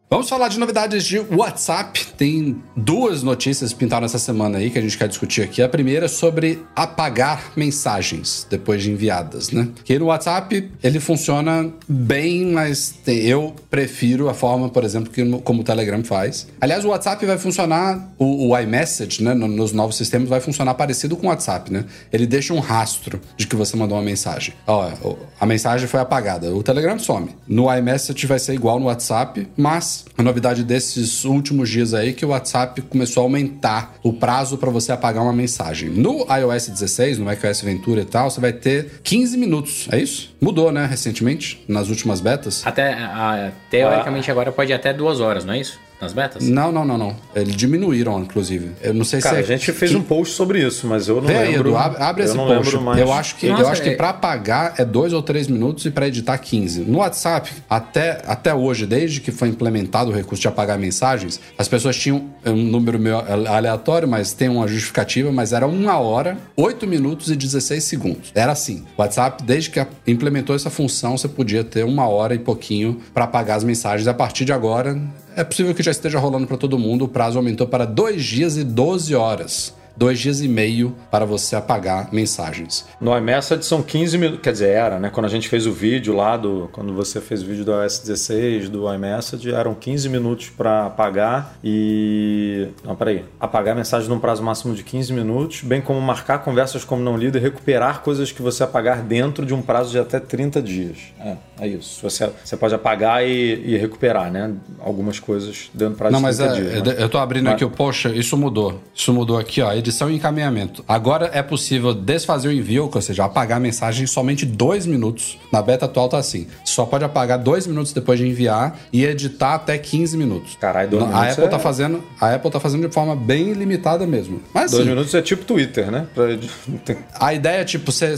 [0.07, 2.05] Vamos falar de novidades de WhatsApp.
[2.15, 5.63] Tem duas notícias que pintaram essa semana aí que a gente quer discutir aqui.
[5.63, 9.67] A primeira é sobre apagar mensagens depois de enviadas, né?
[9.83, 15.27] Que no WhatsApp ele funciona bem, mas tem- eu prefiro a forma, por exemplo, que
[15.39, 16.47] como o Telegram faz.
[16.61, 20.75] Aliás, o WhatsApp vai funcionar, o, o iMessage, né, no- nos novos sistemas vai funcionar
[20.75, 21.83] parecido com o WhatsApp, né?
[22.13, 24.53] Ele deixa um rastro de que você mandou uma mensagem.
[24.67, 26.53] Ó, a mensagem foi apagada.
[26.55, 27.31] O Telegram some.
[27.47, 32.13] No iMessage vai ser igual no WhatsApp, mas a novidade desses últimos dias aí é
[32.13, 35.89] que o WhatsApp começou a aumentar o prazo para você apagar uma mensagem.
[35.89, 39.87] No iOS 16, no macOS Ventura e tal, você vai ter 15 minutos.
[39.91, 40.35] É isso?
[40.41, 42.65] Mudou, né, recentemente, nas últimas betas.
[42.65, 45.79] Até, ah, teoricamente, agora pode ir até duas horas, não é isso?
[46.01, 46.43] Nas betas?
[46.47, 47.15] Não, não, não, não.
[47.35, 48.71] Eles diminuíram, inclusive.
[48.81, 51.07] Eu não sei Cara, a se é gente fez que- um post sobre isso, mas
[51.07, 51.69] eu não Vê lembro.
[51.69, 52.63] Edu, abre, abre eu esse não post.
[52.65, 52.99] lembro mais.
[52.99, 55.85] Eu acho que, eu Nossa, acho que é- para apagar é 2 ou 3 minutos
[55.85, 56.81] e para editar 15.
[56.81, 61.67] No WhatsApp, até, até hoje, desde que foi implementado o recurso de apagar mensagens, as
[61.67, 63.17] pessoas tinham é um número meio
[63.47, 68.31] aleatório, mas tem uma justificativa, mas era uma hora, 8 minutos e 16 segundos.
[68.35, 68.83] Era assim.
[68.97, 72.99] O WhatsApp, desde que a- implementou essa função, você podia ter uma hora e pouquinho
[73.13, 74.07] para apagar as mensagens.
[74.07, 74.99] A partir de agora,
[75.35, 77.05] é possível que já esteja rolando para todo mundo.
[77.05, 79.73] O prazo aumentou para 2 dias e 12 horas.
[79.95, 82.85] Dois dias e meio para você apagar mensagens.
[82.99, 84.41] No iMessage são 15 minutos.
[84.41, 85.09] Quer dizer, era, né?
[85.09, 86.69] Quando a gente fez o vídeo lá do.
[86.71, 91.55] Quando você fez o vídeo do iOS 16, do iMessage, eram 15 minutos para apagar
[91.63, 92.67] e.
[92.83, 93.23] Não, peraí.
[93.39, 97.17] Apagar a mensagem num prazo máximo de 15 minutos, bem como marcar conversas como não
[97.17, 100.97] lido e recuperar coisas que você apagar dentro de um prazo de até 30 dias.
[101.19, 102.01] É, é isso.
[102.01, 104.53] Você, você pode apagar e, e recuperar, né?
[104.79, 106.83] Algumas coisas dentro do prazo Não, de mas 30 é, dias.
[106.83, 106.95] né?
[107.03, 108.81] eu tô abrindo Mas- aqui o poxa, isso mudou.
[108.93, 110.83] Isso mudou aqui, ó, edição e encaminhamento.
[110.87, 115.37] Agora é possível desfazer o envio, ou seja, apagar a mensagem em somente dois minutos.
[115.51, 116.47] Na beta atual tá assim.
[116.63, 120.57] Só pode apagar dois minutos depois de enviar e editar até 15 minutos.
[120.59, 123.53] Caralho, dois a minutos Apple é- tá fazendo, a Apple tá fazendo de forma bem
[123.53, 124.41] limitada mesmo.
[124.53, 126.07] Mas Dois assim, minutos é tipo Twitter, né?
[126.13, 126.25] Pra-
[127.19, 128.17] A ideia é, tipo, você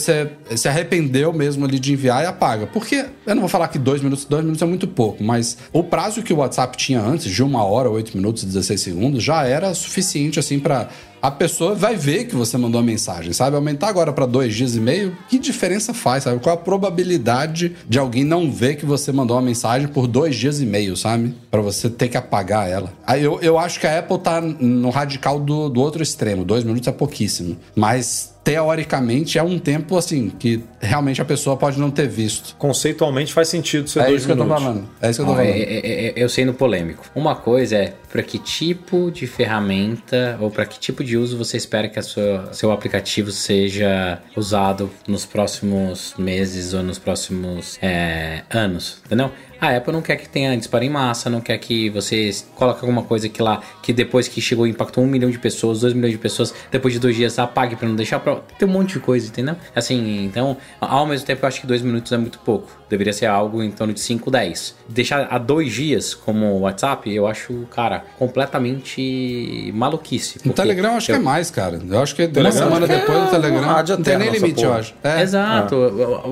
[0.55, 2.65] se arrependeu mesmo ali de enviar e apaga.
[2.67, 5.83] Porque, eu não vou falar que dois minutos, dois minutos é muito pouco, mas o
[5.83, 9.43] prazo que o WhatsApp tinha antes, de uma hora, oito minutos e 16 segundos, já
[9.45, 10.87] era suficiente, assim, pra.
[11.27, 13.57] A pessoa vai ver que você mandou a mensagem, sabe?
[13.57, 16.39] Aumentar agora pra dois dias e meio, que diferença faz, sabe?
[16.39, 20.61] Qual a probabilidade de alguém não ver que você mandou uma mensagem por dois dias
[20.61, 21.35] e meio, sabe?
[21.51, 22.93] Pra você ter que apagar ela.
[23.05, 26.45] Aí eu, eu acho que a Apple tá no radical do, do outro extremo.
[26.45, 27.57] Dois minutos é pouquíssimo.
[27.75, 32.55] Mas teoricamente é um tempo assim que realmente a pessoa pode não ter visto.
[32.57, 34.63] Conceitualmente faz sentido ser É dois isso que eu tô minutos.
[34.63, 34.89] falando.
[35.01, 35.53] É isso que eu tô Ó, falando.
[35.53, 37.03] é- é- é- eu sendo polêmico.
[37.13, 41.57] Uma coisa é para que tipo de ferramenta ou para que tipo de uso você
[41.57, 48.43] espera que a sua, seu aplicativo seja usado nos próximos meses ou nos próximos é,
[48.49, 49.29] anos, entendeu?
[49.59, 53.03] A Apple não quer que tenha disparo em massa, não quer que você coloque alguma
[53.03, 56.17] coisa que lá, que depois que chegou impactou um milhão de pessoas, dois milhões de
[56.19, 58.35] pessoas, depois de dois dias apague para não deixar pra...
[58.57, 59.55] Tem um monte de coisa, entendeu?
[59.75, 62.69] Assim, então, ao mesmo tempo eu acho que dois minutos é muito pouco.
[62.89, 64.75] Deveria ser algo em torno de 5, 10.
[64.87, 70.39] Deixar a dois dias como o WhatsApp, eu acho, cara, completamente maluquice.
[70.45, 71.79] O Telegram eu acho que é mais, cara.
[71.89, 74.61] Eu acho que uma Telegram semana que depois é do Telegram não tem nem limite,
[74.63, 74.79] eu porra.
[74.79, 74.93] acho.
[75.03, 75.21] É.
[75.21, 75.75] Exato.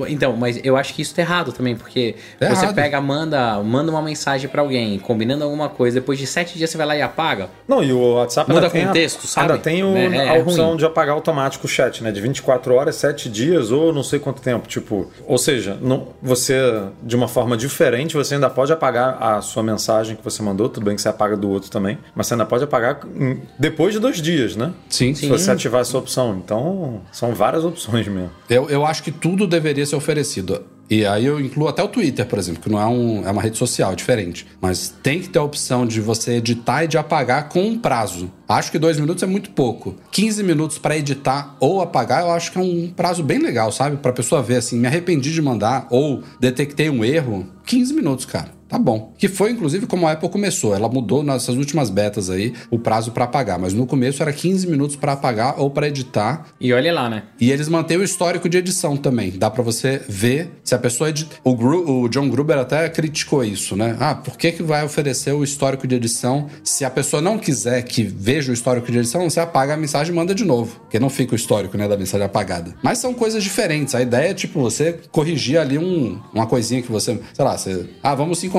[0.08, 2.74] Então, mas eu acho que isso tá errado também, porque É você errado.
[2.74, 6.76] pega, manda, manda uma mensagem pra alguém, combinando alguma coisa, depois de sete dias você
[6.76, 7.48] vai lá e apaga.
[7.66, 9.52] Não, e o WhatsApp Muda ainda tem, contexto, a, sabe?
[9.52, 10.76] ainda tem o- É- é a opção ruim.
[10.76, 12.12] de apagar automático o chat, né?
[12.12, 14.68] De 24 horas, 7 dias ou não sei quanto tempo.
[14.68, 16.54] Tipo, ou seja, não, você,
[17.02, 20.68] de uma forma diferente, você ainda pode apagar a sua mensagem que você mandou.
[20.68, 23.00] Tudo bem que você apaga do outro também, mas você ainda pode apagar
[23.58, 24.72] depois de dois dias, né?
[24.88, 26.36] Sim, Se você ativar essa opção.
[26.44, 28.30] Então, são várias opções mesmo.
[28.48, 30.64] Eu, eu acho que tudo deveria ser oferecido.
[30.88, 33.42] E aí eu incluo até o Twitter, por exemplo, que não é, um, é uma
[33.42, 34.46] rede social é diferente.
[34.60, 38.30] Mas tem que ter a opção de você editar e de apagar com um prazo.
[38.48, 39.96] Acho que dois minutos é muito pouco.
[40.12, 43.96] 15 minutos pra editar ou apagar, eu acho que é um prazo bem legal, sabe?
[43.96, 47.46] Pra pessoa ver assim, me arrependi de mandar ou detectei um erro.
[47.64, 48.55] 15 minutos, cara.
[48.68, 49.12] Tá bom.
[49.16, 50.74] Que foi, inclusive, como a Apple começou.
[50.74, 53.58] Ela mudou nessas últimas betas aí o prazo pra apagar.
[53.58, 56.46] Mas no começo era 15 minutos pra apagar ou pra editar.
[56.60, 57.22] E olha lá, né?
[57.40, 59.30] E eles mantêm o histórico de edição também.
[59.30, 61.36] Dá pra você ver se a pessoa edita.
[61.44, 63.96] O, Gru- o John Gruber até criticou isso, né?
[64.00, 66.48] Ah, por que, que vai oferecer o histórico de edição?
[66.64, 70.12] Se a pessoa não quiser que veja o histórico de edição, você apaga a mensagem
[70.12, 70.80] e manda de novo.
[70.80, 72.74] Porque não fica o histórico, né, da mensagem apagada.
[72.82, 73.94] Mas são coisas diferentes.
[73.94, 77.16] A ideia é, tipo, você corrigir ali um, uma coisinha que você.
[77.32, 77.86] Sei lá, você.
[78.02, 78.55] Ah, vamos se encontrar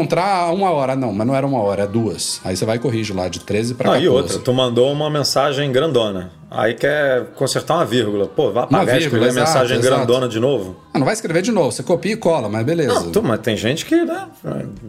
[0.48, 0.96] a uma hora.
[0.96, 2.40] Não, mas não era uma hora, é duas.
[2.44, 4.06] Aí você vai e corrige lá, de 13 pra Não, 14.
[4.06, 6.32] e outra, tu mandou uma mensagem grandona.
[6.50, 8.26] Aí quer consertar uma vírgula.
[8.28, 9.96] Pô, vai apagar vírgula, escrever exato, mensagem exato.
[9.96, 10.78] grandona de novo?
[10.94, 12.94] Ah, não vai escrever de novo, você copia e cola, mas beleza.
[12.94, 14.28] Não, tu, mas tem gente que, né?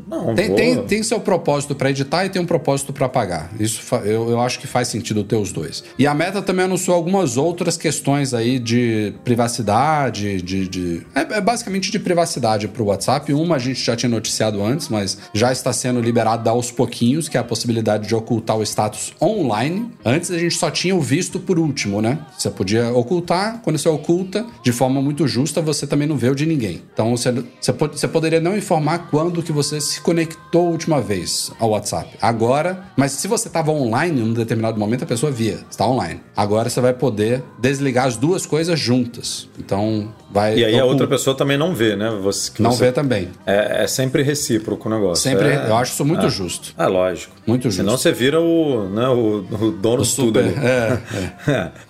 [0.06, 3.50] Não, Tem, vou- tem, tem seu propósito para editar e tem um propósito para apagar.
[3.58, 5.82] Isso eu, eu acho que faz sentido ter os dois.
[5.98, 10.68] E a Meta também anunciou algumas outras questões aí de privacidade, de.
[10.68, 13.32] de- é, é basicamente de privacidade para o WhatsApp.
[13.32, 17.36] Uma a gente já tinha noticiado antes, mas já está sendo liberada aos pouquinhos, que
[17.36, 19.90] é a possibilidade de ocultar o status online.
[20.04, 22.18] Antes a gente só tinha o visto por último, né?
[22.36, 26.34] Você podia ocultar, quando você oculta, de forma muito justa, você também não vê o
[26.34, 26.82] de ninguém.
[26.92, 31.50] Então você, você, você poderia não informar quando que você se conectou a última vez
[31.58, 32.10] ao WhatsApp.
[32.20, 36.20] Agora, mas se você estava online em um determinado momento, a pessoa via, está online.
[36.36, 39.48] Agora você vai poder desligar as duas coisas juntas.
[39.58, 40.58] Então vai.
[40.58, 42.10] E aí a outra pessoa também não vê, né?
[42.22, 43.30] Você, não você- vê também.
[43.46, 45.22] É, é sempre recíproco o negócio.
[45.22, 46.74] Sempre, é, eu acho isso muito justo.
[46.76, 47.34] É lógico.
[47.46, 47.78] Muito justo.
[47.78, 50.38] Senão você vira o, né, o, o dono de tudo.
[50.38, 50.66] Super, ali.
[50.66, 51.32] é, é.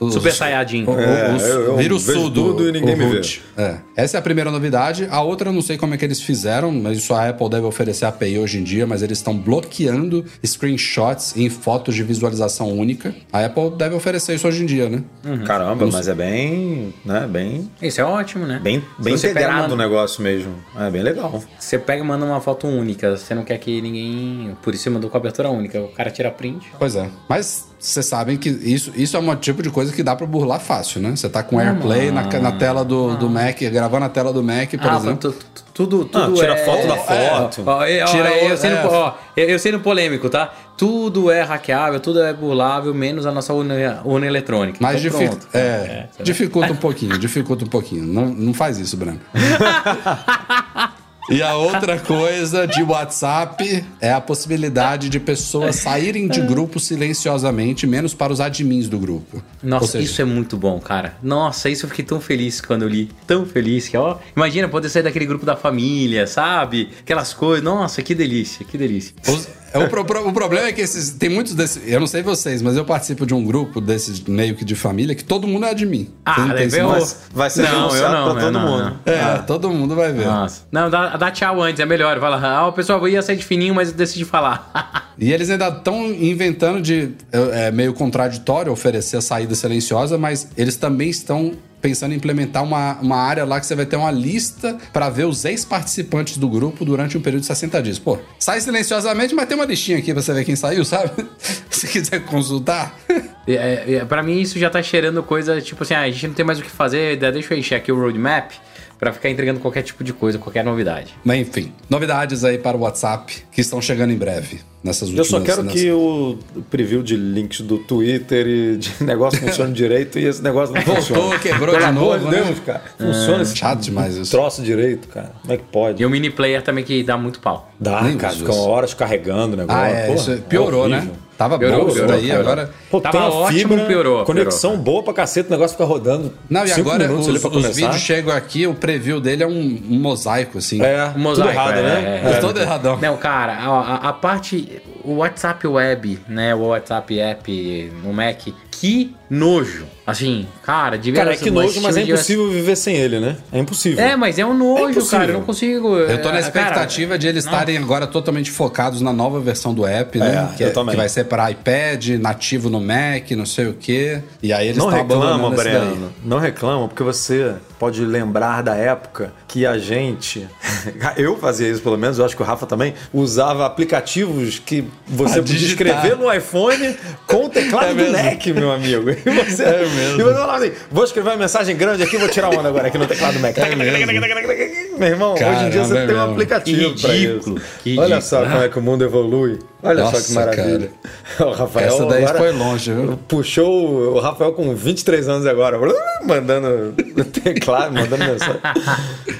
[0.00, 0.84] O- Super o- Saiyajin.
[0.84, 2.30] o- o- É, o- eu- eu vira o sudo.
[2.52, 3.20] tudo e ninguém o me vê.
[3.56, 3.76] É.
[3.96, 5.06] Essa é a primeira novidade.
[5.10, 7.66] A outra eu não sei como é que eles fizeram, mas isso a Apple deve
[7.66, 12.70] oferecer a API hoje em dia, mas eles estão bloqueando screenshots em fotos de visualização
[12.72, 13.14] única.
[13.32, 15.02] A Apple deve oferecer isso hoje em dia, né?
[15.46, 18.60] Caramba, mas é bem, né, bem, Isso é ótimo, né?
[18.62, 20.54] bem, bem integrado manda- o negócio mesmo.
[20.78, 21.42] É bem legal.
[21.58, 24.56] Você pega e manda uma foto única, você não quer que ninguém.
[24.62, 25.80] Por isso você mandou cobertura única.
[25.80, 26.66] O cara tira print.
[26.78, 27.08] Pois é.
[27.28, 30.58] Mas vocês sabem que isso, isso é um tipo de coisa que dá pra burlar
[30.60, 31.10] fácil, né?
[31.14, 34.70] Você tá com AirPlay na, na tela do, do Mac, gravando a tela do Mac,
[34.70, 35.32] por ah, exemplo.
[35.32, 36.64] tu- tu- tudo, tudo Ah, tira é...
[36.64, 37.62] foto da é, foto.
[37.64, 38.86] ó, ó, eu- Tira eu, o- sendo, é.
[38.86, 40.52] ó, eu, eu sendo polêmico, tá?
[40.76, 44.78] Tudo é hackeável, tudo é burlável, menos a nossa urna, urna eletrônica.
[44.80, 45.48] Mas então, dific- pronto.
[45.56, 48.04] é, você dificulta um pouquinho, dificulta um pouquinho.
[48.04, 49.20] Não, não faz isso, Branco.
[51.30, 57.86] E a outra coisa de WhatsApp é a possibilidade de pessoas saírem de grupo silenciosamente,
[57.86, 59.42] menos para os admins do grupo.
[59.62, 61.16] Nossa, seja, isso é muito bom, cara.
[61.22, 63.10] Nossa, isso eu fiquei tão feliz quando eu li.
[63.26, 64.16] Tão feliz que, ó.
[64.36, 66.90] Imagina poder sair daquele grupo da família, sabe?
[67.00, 67.64] Aquelas coisas.
[67.64, 69.14] Nossa, que delícia, que delícia.
[69.28, 71.82] Os- é, o, pro- o problema é que esses, tem muitos desses.
[71.86, 75.14] Eu não sei vocês, mas eu participo de um grupo desses meio que de família
[75.14, 76.08] que todo mundo é admin.
[76.24, 78.52] Ah, Vocês não têm levei o- vai ser Não, eu denunciado não, pra eu todo
[78.52, 78.98] não, mundo.
[79.04, 79.12] não.
[79.12, 80.26] É, todo mundo vai ver.
[80.26, 80.62] Nossa.
[80.72, 82.18] Não, dá, dá tchau antes, é melhor.
[82.20, 84.70] Fala, ah, o pessoal ia sair de fininho, mas eu decidi falar.
[85.20, 87.10] E eles ainda estão inventando de.
[87.32, 92.62] É é meio contraditório oferecer a saída silenciosa, mas eles também estão pensando em implementar
[92.62, 96.48] uma, uma área lá que você vai ter uma lista para ver os ex-participantes do
[96.48, 97.98] grupo durante um período de 60 dias.
[97.98, 101.10] Pô, sai silenciosamente, mas tem uma listinha aqui pra você ver quem saiu, sabe?
[101.70, 102.98] Se quiser consultar.
[103.46, 106.44] É, é, mim, isso já tá cheirando coisa tipo assim: ah, a gente não tem
[106.44, 108.52] mais o que fazer, deixa eu encher aqui o roadmap
[108.98, 111.14] pra ficar entregando qualquer tipo de coisa, qualquer novidade.
[111.24, 115.28] Mas enfim, novidades aí para o WhatsApp que estão chegando em breve nessas Eu últimas
[115.28, 116.38] só quero nessas- que o
[116.70, 121.02] preview de links do Twitter e de negócio funcione direito e esse negócio não Voltou,
[121.04, 121.38] funciona.
[121.38, 122.42] quebrou Pelo de novo, de né?
[122.44, 122.82] Deus, cara.
[122.98, 124.30] Funciona esse Chato demais isso.
[124.30, 125.32] troço direito, cara.
[125.42, 126.02] Como é que pode?
[126.02, 127.70] E o mini player também que dá muito pau.
[127.78, 128.34] Dá, Nem cara.
[128.34, 129.80] Ficam horas carregando o negócio.
[129.80, 131.08] Ah, é, Porra, isso piorou, né?
[131.38, 132.40] Tava Piorou, bom isso piorou, daí, piorou.
[132.42, 132.70] agora.
[132.90, 134.84] Pô, Tava tem uma ótimo, fibra, piorou, conexão piorou.
[134.84, 136.32] boa pra caceta, o negócio fica rodando.
[136.50, 140.58] Não, e agora os, os vídeos chegam aqui, o preview dele é um, um mosaico,
[140.58, 140.82] assim.
[140.82, 142.22] É, O mosaico, tudo errado, é, né?
[142.24, 142.98] é, É todo erradão.
[143.00, 144.82] Não, cara, a- a parte.
[145.04, 146.54] O WhatsApp Web, né?
[146.54, 149.86] O WhatsApp App no Mac, que nojo.
[150.06, 153.36] Assim, cara, devia Cara, é que nojo, mas é impossível viver sem ele, né?
[153.52, 154.02] É impossível.
[154.02, 155.18] É, mas é um nojo, impossível.
[155.18, 155.30] cara.
[155.32, 155.96] Eu não consigo.
[155.96, 159.74] Eu tô na é, expectativa cara, de eles estarem agora totalmente focados na nova versão
[159.74, 160.50] do app, né?
[160.52, 160.92] É, que, também.
[160.92, 164.22] que vai ser para iPad, nativo no Mac, não sei o quê.
[164.42, 165.88] E aí eles Não estão reclama, abandonando esse daí.
[165.88, 166.12] Breno.
[166.24, 170.48] Não reclama, porque você pode lembrar da época que a gente.
[171.16, 175.40] Eu fazia isso, pelo menos, eu acho que o Rafa também, usava aplicativos que você
[175.40, 178.12] podia escrever no iPhone com o teclado É do.
[178.12, 179.10] Mac, meu amigo.
[179.10, 180.20] E você, É mesmo.
[180.20, 182.98] E você falava assim: vou escrever uma mensagem grande aqui, vou tirar onda agora aqui
[182.98, 183.56] no teclado do Mac.
[183.56, 184.87] É mesmo.
[184.98, 187.66] Meu irmão, hoje em dia você tem um aplicativo Que ridículo, isso.
[187.82, 189.58] que Olha só como é que o mundo evolui.
[189.82, 190.90] Olha só que Nossa, maravilha.
[191.40, 193.18] O Rafael Essa daí foi longe, viu?
[193.28, 195.78] Puxou o Rafael com 23 anos agora,
[196.26, 196.94] mandando
[197.32, 198.60] teclado, mandando mensagem.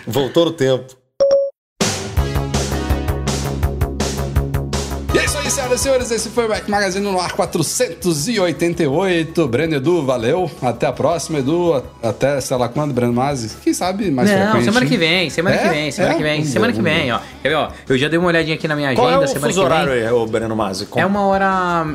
[0.07, 0.85] Voltou no tempo.
[5.15, 6.11] E é isso aí, senhoras e senhores.
[6.11, 9.49] Esse foi o Mac Magazine no ar 488.
[9.49, 10.51] Breno Edu, valeu.
[10.61, 11.83] Até a próxima, Edu.
[12.03, 13.57] Até, sei lá quando, Breno Mazzi.
[13.63, 14.65] Quem sabe mais Não, frequente.
[14.65, 15.59] semana que vem, semana É?
[15.59, 16.17] que vem, semana É?
[16.19, 17.21] que vem, semana que vem, ó.
[17.43, 17.69] Quer ver, ó?
[17.89, 19.69] Eu já dei uma olhadinha aqui na minha Qual agenda, é o semana fuso que
[19.69, 19.79] vem.
[19.83, 20.85] horário aí, ô Breno Mazzi?
[20.87, 21.47] Com- É uma hora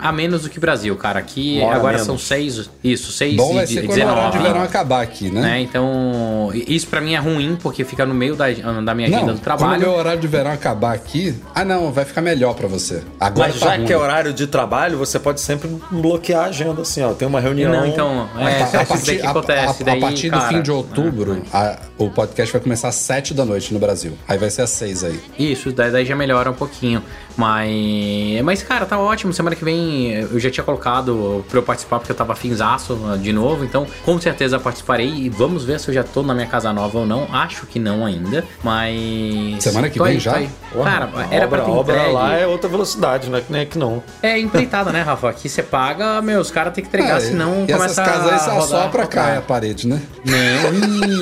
[0.01, 1.19] a menos do que Brasil, cara.
[1.19, 2.07] Aqui agora menos.
[2.07, 2.67] são seis.
[2.83, 4.47] Isso, seis Bom e vai ser quando o horário de 19.
[4.47, 5.41] verão acabar aqui, né?
[5.41, 5.61] né?
[5.61, 9.27] Então, isso pra mim é ruim, porque fica no meio da, da minha agenda Não,
[9.27, 9.81] do quando o trabalho.
[9.81, 11.35] meu horário de verão acabar aqui...
[11.53, 13.02] Ah, não, vai ficar melhor pra você.
[13.19, 13.85] Agora Mas tá já ruim.
[13.85, 17.13] que é horário de trabalho, você pode sempre bloquear a agenda, assim, ó.
[17.13, 17.71] Tem uma reunião.
[17.71, 19.83] Não, então, A, é, a isso daí partir, que a- acontece.
[19.83, 22.95] a- a daí, partir do cara, fim de outubro, a- o podcast vai começar às
[22.95, 24.13] 7 da noite no Brasil.
[24.27, 25.19] Aí vai ser às 6 aí.
[25.37, 27.01] Isso, daí, daí já melhora um pouquinho.
[27.37, 29.33] Mas, mas, cara, tá ótimo.
[29.33, 33.17] Semana que vem eu já tinha colocado pra eu participar porque eu tava finzaço uh,
[33.17, 33.63] de novo.
[33.63, 35.07] Então, com certeza participarei.
[35.07, 37.27] E vamos ver se eu já tô na minha casa nova ou não.
[37.33, 38.43] Acho que não ainda.
[38.63, 39.63] Mas.
[39.63, 40.35] Semana que tô vem aí, já?
[40.35, 40.49] aí.
[40.83, 42.13] Cara, a era obra, pra ter obra entregue.
[42.13, 44.03] lá é outra velocidade, não é que nem não.
[44.21, 45.29] É empreitada, né, Rafa?
[45.29, 48.31] Aqui você paga, meu, os caras têm que entregar, É, senão e começa essas casas
[48.33, 49.07] aí só rodar, sopra rodar.
[49.25, 50.01] cai a parede, né?
[50.25, 50.71] Não,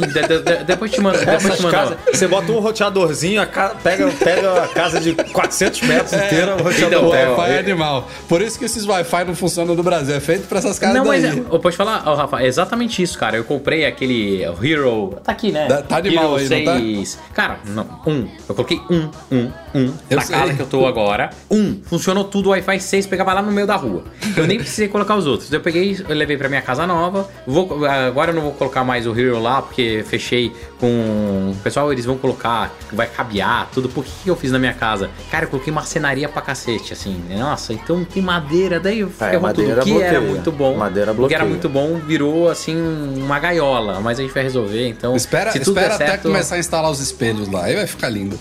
[0.08, 1.72] de- de- de- depois te mando, depois te mando.
[1.76, 6.56] casas, você bota um roteadorzinho, a ca- pega, pega a casa de 400 metros inteira,
[6.56, 6.88] o roteador.
[7.00, 8.08] Então, O é, Wi-Fi é animal.
[8.28, 10.16] Por isso que esses Wi-Fi não funcionam no Brasil.
[10.16, 11.40] É feito pra essas casas Não, mas daí.
[11.40, 13.38] é, eu posso falar, ó, Rafa, é exatamente isso, cara.
[13.38, 15.16] Eu comprei aquele Hero.
[15.24, 15.68] Tá aqui, né?
[15.68, 16.80] Tá- tá animal Hero aí, não tá?
[16.80, 17.20] 6.
[17.34, 18.28] Cara, não, um.
[18.48, 19.94] Eu coloquei um, um, um.
[20.10, 20.36] Eu na sei.
[20.36, 21.30] casa que eu tô agora.
[21.50, 21.80] Um.
[21.86, 24.04] Funcionou tudo, o Wi-Fi 6 pegava lá no meio da rua.
[24.36, 25.52] Eu nem precisei colocar os outros.
[25.52, 27.28] Eu peguei, eu levei pra minha casa nova.
[27.48, 31.52] Vou, agora eu não vou colocar mais o Hero lá, porque fechei com.
[31.52, 33.90] O pessoal, eles vão colocar, vai cabear, tudo.
[33.90, 35.10] Por que que eu fiz na minha casa?
[35.30, 37.22] Cara, eu coloquei marcenaria pra cacete, assim.
[37.30, 39.84] Nossa, então tem madeira, daí ferrou madeira tudo.
[39.84, 40.22] Que era bloqueia.
[40.22, 40.76] muito bom.
[40.78, 41.46] Madeira O que era bloqueia.
[41.46, 42.76] muito bom virou assim
[43.18, 45.16] uma gaiola, mas a gente vai resolver, então.
[45.16, 47.66] Espera, se tudo espera der até certo, começar a instalar os espelhos lá.
[47.66, 48.40] Aí vai ficar lindo.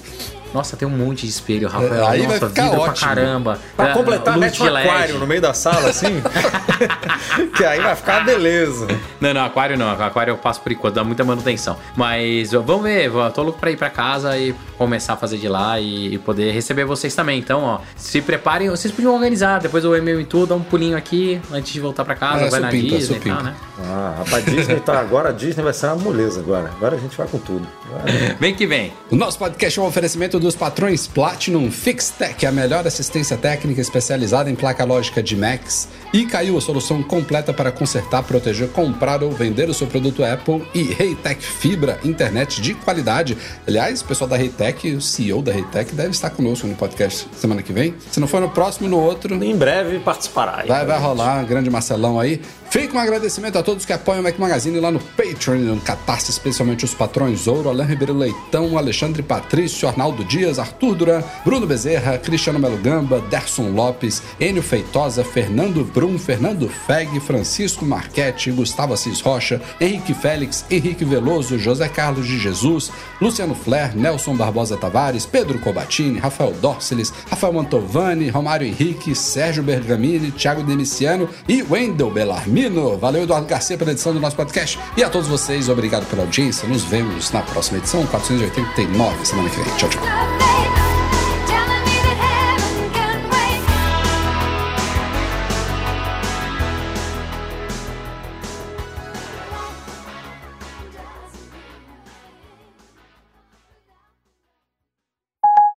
[0.53, 2.07] Nossa, tem um monte de espelho, Rafael.
[2.07, 2.97] Aí vai Nossa, ficar vidro ótimo.
[2.97, 3.59] pra caramba.
[3.77, 6.21] Pra É, completar, mete um aquário no meio da sala, assim.
[7.57, 8.87] que aí vai ficar beleza.
[9.21, 9.91] Não, não, aquário não.
[9.91, 11.77] Aquário eu passo por enquanto, dá muita manutenção.
[11.97, 15.49] Mas vamos ver, eu tô louco pra ir pra casa e começar a fazer de
[15.49, 17.39] lá e, e poder receber vocês também.
[17.39, 19.61] Então, ó, se preparem, vocês podiam organizar.
[19.61, 22.51] Depois o e-mail e tudo, dá um pulinho aqui antes de voltar pra casa, É,
[22.51, 23.55] vai na supimpa, Disney e tal, né?
[23.83, 26.71] Ah, rapaz, Disney tá agora, a Disney vai ser uma moleza agora.
[26.77, 27.67] Agora a gente vai com tudo.
[27.91, 28.37] Vai.
[28.41, 28.93] Vem que vem.
[29.11, 34.51] O nosso podcast é um oferecimento dos patrões Platinum FixTech, a melhor assistência técnica especializada
[34.51, 35.89] em placa lógica de Macs.
[36.13, 40.67] E caiu a solução completa para consertar, proteger, comprar ou vender o seu produto Apple.
[40.75, 43.39] E Reitec Fibra, internet de qualidade.
[43.67, 47.63] Aliás, o pessoal da Reitec, o CEO da Reitec, deve estar conosco no podcast semana
[47.63, 47.95] que vem.
[48.11, 49.43] Se não for no próximo, no outro.
[49.43, 50.65] Em breve participará.
[50.67, 52.41] Vai, vai rolar, um grande Marcelão aí.
[52.71, 56.31] Fica um agradecimento a todos que apoiam o Mac Magazine lá no Patreon, no Catarse,
[56.31, 62.17] especialmente os patrões Ouro, Alain Ribeiro Leitão, Alexandre Patrício, Arnaldo Dias, Arthur Duran, Bruno Bezerra,
[62.17, 69.21] Cristiano Melo Gamba, Derson Lopes, Enio Feitosa, Fernando Brum, Fernando Feg, Francisco Marchetti, Gustavo Assis
[69.21, 72.91] Rocha, Henrique Félix, Henrique Veloso, José Carlos de Jesus,
[73.21, 80.31] Luciano Flair, Nelson Barbosa Tavares, Pedro Cobatini, Rafael Dorceles, Rafael Mantovani, Romário Henrique, Sérgio Bergamini,
[80.31, 82.97] Thiago Demiciano e Wendel Bellarmino.
[82.97, 84.79] Valeu, Eduardo Garcia, pela edição do nosso podcast.
[84.97, 86.67] E a todos vocês, obrigado pela audiência.
[86.67, 89.77] Nos vemos na próxima edição, 489, semana que vem.
[89.77, 90.90] Tchau, tchau.